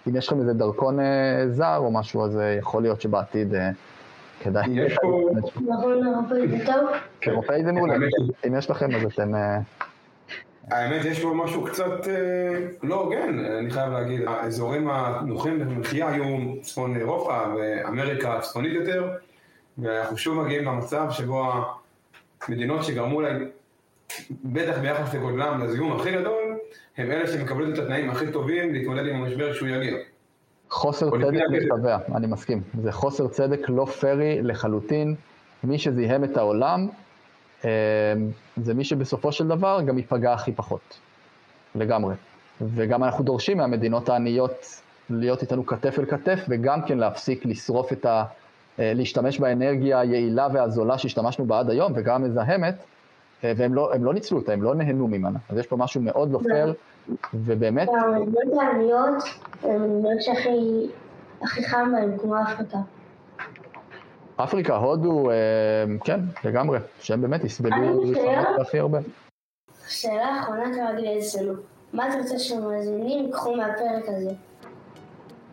אם 0.08 0.16
יש 0.16 0.28
לכם 0.28 0.40
איזה 0.40 0.54
דרכון 0.54 1.00
זר 1.50 1.78
או 1.78 1.92
משהו, 1.92 2.26
אז 2.26 2.40
יכול 2.60 2.82
להיות 2.82 3.02
שבעתיד 3.02 3.54
כדאי. 4.40 4.70
יש 4.70 4.96
פה... 5.02 5.30
נכון, 5.68 6.06
רופאי 6.16 6.48
זה 6.48 6.66
טוב? 6.66 6.90
כן, 7.22 7.32
רופאי 7.32 7.64
זה 7.64 7.72
מעולה. 7.72 7.96
אם 8.48 8.56
יש 8.56 8.70
לכם 8.70 8.96
אז 8.96 9.04
אתם... 9.14 9.34
האמת 10.72 11.06
יש 11.06 11.22
פה 11.22 11.34
משהו 11.34 11.64
קצת 11.64 12.08
אה, 12.08 12.68
לא 12.84 12.96
הוגן, 12.96 13.46
אני 13.60 13.72
חייב 13.72 13.94
להגיד. 13.94 14.22
האזורים 14.28 14.90
הנוחים 14.90 15.60
במחיה 15.60 16.10
היו 16.10 16.26
צפון 16.62 16.96
אירופה 16.96 17.44
ואמריקה 17.58 18.38
הצפונית 18.38 18.74
יותר, 18.74 19.12
ואנחנו 19.78 20.18
שוב 20.18 20.44
מגיעים 20.44 20.66
למצב 20.66 21.08
שבו 21.12 21.52
המדינות 22.48 22.84
שגרמו 22.84 23.22
להם, 23.22 23.50
בטח 24.44 24.78
ביחס 24.78 25.14
לגודלם, 25.14 25.64
לזיהום 25.64 26.00
הכי 26.00 26.12
גדול, 26.12 26.58
הם 26.98 27.12
אלה 27.12 27.28
שמקבלים 27.28 27.74
את 27.74 27.80
התנאים 27.80 28.10
הכי 28.10 28.32
טובים 28.32 28.74
להתמודד 28.74 29.06
עם 29.06 29.16
המשבר 29.16 29.54
כשהוא 29.54 29.70
יגיע. 29.70 29.98
חוסר 30.70 31.10
צדק 31.10 31.42
משווע, 31.52 31.98
אני 32.16 32.28
מסכים. 32.28 32.62
זה 32.84 32.92
חוסר 32.92 33.28
צדק 33.28 33.60
לא 33.70 33.86
פרי 33.86 34.42
לחלוטין. 34.42 35.16
מי 35.64 35.78
שזיהם 35.80 36.24
את 36.24 36.38
העולם 36.38 36.88
זה 38.58 38.74
מי 38.74 38.84
שבסופו 38.84 39.32
של 39.32 39.48
דבר 39.48 39.82
גם 39.86 39.98
ייפגע 39.98 40.34
הכי 40.34 40.52
פחות, 40.52 41.00
לגמרי. 41.76 42.16
וגם 42.62 43.04
אנחנו 43.04 43.24
דורשים 43.24 43.58
מהמדינות 43.58 44.10
העניות 44.10 44.82
להיות 45.10 45.42
איתנו 45.42 45.66
כתף 45.66 46.00
אל 46.00 46.06
כתף, 46.06 46.46
וגם 46.50 46.82
כן 46.82 46.98
להפסיק 46.98 47.46
לשרוף 47.46 47.94
את 47.94 48.06
ה... 48.06 48.24
אה, 48.80 48.94
להשתמש 48.96 49.40
באנרגיה 49.40 50.00
היעילה 50.00 50.48
והזולה 50.54 50.98
שהשתמשנו 50.98 51.46
בה 51.46 51.60
עד 51.60 51.70
היום, 51.70 51.94
וגם 51.96 52.24
מזהמת, 52.24 52.76
אה, 53.44 53.54
והם 53.58 53.74
לא, 53.74 53.92
לא 54.00 54.14
ניצלו 54.14 54.38
אותה, 54.38 54.54
הם 54.54 54.64
לא 54.64 54.76
נהנו 54.76 55.08
ממנה. 55.08 55.40
אז 55.50 55.58
יש 55.58 55.68
פה 55.68 55.78
משהו 55.78 56.02
מאוד 56.02 56.32
לא 56.32 56.40
פייר, 56.44 56.74
ובאמת... 57.34 57.90
המדינות 57.90 58.62
העניות, 58.62 59.24
הן 59.64 59.82
המדינות 59.82 60.22
שהכי 60.22 61.64
חם 61.64 61.92
בהן, 61.92 62.18
כמו 62.18 62.42
אפריקה. 62.42 62.78
אפריקה, 64.44 64.76
הודו, 64.76 65.32
אה, 65.32 65.36
כן, 66.04 66.20
לגמרי, 66.44 66.80
שהם 67.02 67.22
באמת 67.22 67.44
יסבלו 67.44 68.04
הכי 68.62 68.80
הרבה. 68.80 69.00
שאלה 69.88 70.40
אחרונה 70.40 70.64
כרגיל 70.76 71.20
אצלנו, 71.20 71.54
מה 71.94 72.10
אתה 72.10 72.18
רוצה 72.18 72.40
שהמאזינים 72.40 73.26
ייקחו 73.26 73.56
מהפרק 73.56 74.04
הזה? 74.08 74.32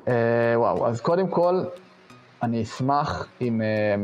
אה, 0.09 0.53
וואו, 0.57 0.87
אז 0.87 1.01
קודם 1.01 1.29
כל, 1.29 1.61
אני 2.43 2.63
אשמח 2.63 3.29
אם 3.41 3.63
אה, 3.63 3.95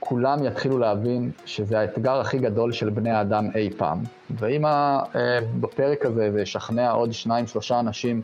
כולם 0.00 0.44
יתחילו 0.44 0.78
להבין 0.78 1.30
שזה 1.44 1.78
האתגר 1.78 2.20
הכי 2.20 2.38
גדול 2.38 2.72
של 2.72 2.90
בני 2.90 3.10
האדם 3.10 3.48
אי 3.54 3.70
פעם. 3.76 4.02
ואם 4.30 4.64
בפרק 5.60 6.06
הזה 6.06 6.32
זה 6.32 6.40
ישכנע 6.40 6.90
עוד 6.90 7.12
שניים, 7.12 7.46
שלושה 7.46 7.80
אנשים 7.80 8.22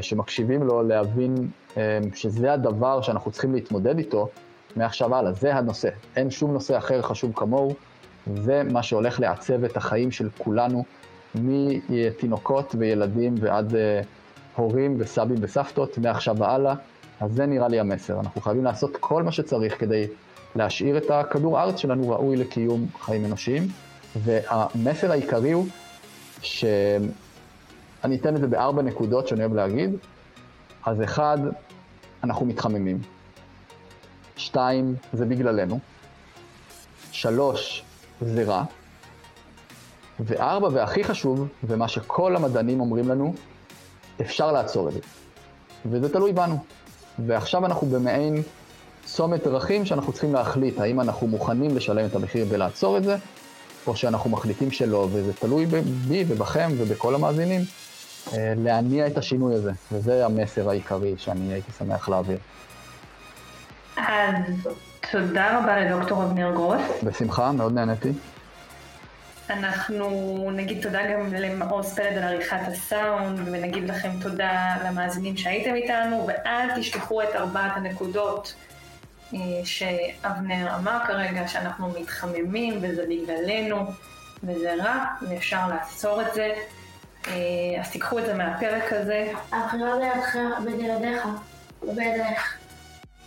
שמקשיבים 0.00 0.62
לו 0.62 0.82
להבין 0.82 1.48
אמ, 1.76 1.80
שזה 2.14 2.52
הדבר 2.52 3.02
שאנחנו 3.02 3.30
צריכים 3.30 3.54
להתמודד 3.54 3.98
איתו 3.98 4.28
מעכשיו 4.76 5.14
הלאה, 5.14 5.32
זה 5.32 5.54
הנושא. 5.54 5.88
אין 6.16 6.30
שום 6.30 6.52
נושא 6.52 6.78
אחר 6.78 7.02
חשוב 7.02 7.32
כמוהו, 7.34 7.74
זה 8.34 8.62
מה 8.72 8.82
שהולך 8.82 9.20
לעצב 9.20 9.64
את 9.64 9.76
החיים 9.76 10.10
של 10.10 10.28
כולנו, 10.38 10.84
מתינוקות 11.34 12.74
וילדים 12.78 13.34
ועד 13.40 13.72
uh, 13.72 13.76
הורים 14.56 14.96
וסבים 14.98 15.36
וסבתות, 15.40 15.98
מעכשיו 15.98 16.36
והלאה. 16.38 16.74
אז 17.20 17.32
זה 17.32 17.46
נראה 17.46 17.68
לי 17.68 17.80
המסר. 17.80 18.20
אנחנו 18.20 18.40
חייבים 18.40 18.64
לעשות 18.64 18.96
כל 19.00 19.22
מה 19.22 19.32
שצריך 19.32 19.80
כדי 19.80 20.06
להשאיר 20.56 20.98
את 20.98 21.10
הכדור 21.10 21.58
הארץ 21.58 21.76
שלנו 21.76 22.10
ראוי 22.10 22.36
לקיום 22.36 22.86
חיים 23.00 23.24
אנושיים. 23.24 23.68
והמסר 24.16 25.10
העיקרי 25.10 25.52
הוא, 25.52 25.66
שאני 26.42 28.16
אתן 28.16 28.36
את 28.36 28.40
זה 28.40 28.46
בארבע 28.46 28.82
נקודות 28.82 29.28
שאני 29.28 29.40
אוהב 29.40 29.54
להגיד. 29.54 29.90
אז 30.86 31.02
אחד, 31.02 31.38
אנחנו 32.24 32.46
מתחממים. 32.46 32.98
שתיים, 34.36 34.94
זה 35.12 35.24
בגללנו. 35.24 35.78
שלוש, 37.12 37.84
זה 38.20 38.44
רע. 38.44 38.64
וארבע, 40.20 40.68
והכי 40.72 41.04
חשוב, 41.04 41.48
ומה 41.64 41.88
שכל 41.88 42.36
המדענים 42.36 42.80
אומרים 42.80 43.08
לנו, 43.08 43.34
אפשר 44.20 44.52
לעצור 44.52 44.88
את 44.88 44.92
זה. 44.92 45.00
וזה 45.86 46.12
תלוי 46.12 46.32
בנו. 46.32 46.58
ועכשיו 47.26 47.66
אנחנו 47.66 47.86
במעין 47.86 48.42
צומת 49.06 49.44
דרכים 49.44 49.84
שאנחנו 49.84 50.12
צריכים 50.12 50.34
להחליט 50.34 50.80
האם 50.80 51.00
אנחנו 51.00 51.26
מוכנים 51.26 51.76
לשלם 51.76 52.06
את 52.06 52.14
המחיר 52.14 52.46
ולעצור 52.48 52.96
את 52.96 53.04
זה, 53.04 53.16
או 53.86 53.96
שאנחנו 53.96 54.30
מחליטים 54.30 54.70
שלא, 54.70 55.08
וזה 55.12 55.32
תלוי 55.32 55.66
בי 56.08 56.24
ובכם 56.28 56.70
ובכל 56.78 57.14
המאזינים, 57.14 57.60
אה, 58.32 58.52
להניע 58.56 59.06
את 59.06 59.18
השינוי 59.18 59.54
הזה, 59.54 59.72
וזה 59.92 60.26
המסר 60.26 60.70
העיקרי 60.70 61.14
שאני 61.18 61.52
הייתי 61.52 61.72
שמח 61.78 62.08
להעביר. 62.08 62.38
אז 63.96 64.34
תודה 65.10 65.58
רבה 65.58 65.80
לדוקטור 65.80 66.22
אבנר 66.22 66.52
גרוס. 66.52 66.82
בשמחה, 67.02 67.52
מאוד 67.52 67.72
נהניתי. 67.72 68.12
אנחנו 69.50 70.08
נגיד 70.54 70.82
תודה 70.82 71.12
גם 71.12 71.34
למעוז 71.34 71.94
פלד 71.94 72.18
על 72.18 72.22
עריכת 72.22 72.58
הסאונד, 72.66 73.40
ונגיד 73.44 73.88
לכם 73.88 74.10
תודה 74.22 74.76
למאזינים 74.84 75.36
שהייתם 75.36 75.74
איתנו, 75.74 76.26
ואל 76.28 76.80
תשכחו 76.80 77.22
את 77.22 77.28
ארבעת 77.34 77.72
הנקודות 77.76 78.54
שאבנר 79.64 80.76
אמר 80.76 80.98
כרגע, 81.06 81.48
שאנחנו 81.48 81.88
מתחממים 82.00 82.78
וזה 82.82 83.04
בגללנו, 83.08 83.86
וזה 84.42 84.74
רע, 84.74 85.04
ואפשר 85.28 85.68
לעצור 85.68 86.22
את 86.22 86.34
זה. 86.34 86.52
אה, 87.28 87.32
אז 87.80 87.90
תיקחו 87.90 88.18
את 88.18 88.26
זה 88.26 88.34
מהפרק 88.34 88.92
הזה. 88.92 89.32
הבחירה 89.52 89.96
בידך, 89.96 90.36
בידיך, 90.64 91.26
ובידך. 91.82 92.56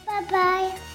ביי 0.06 0.26
ביי. 0.30 0.89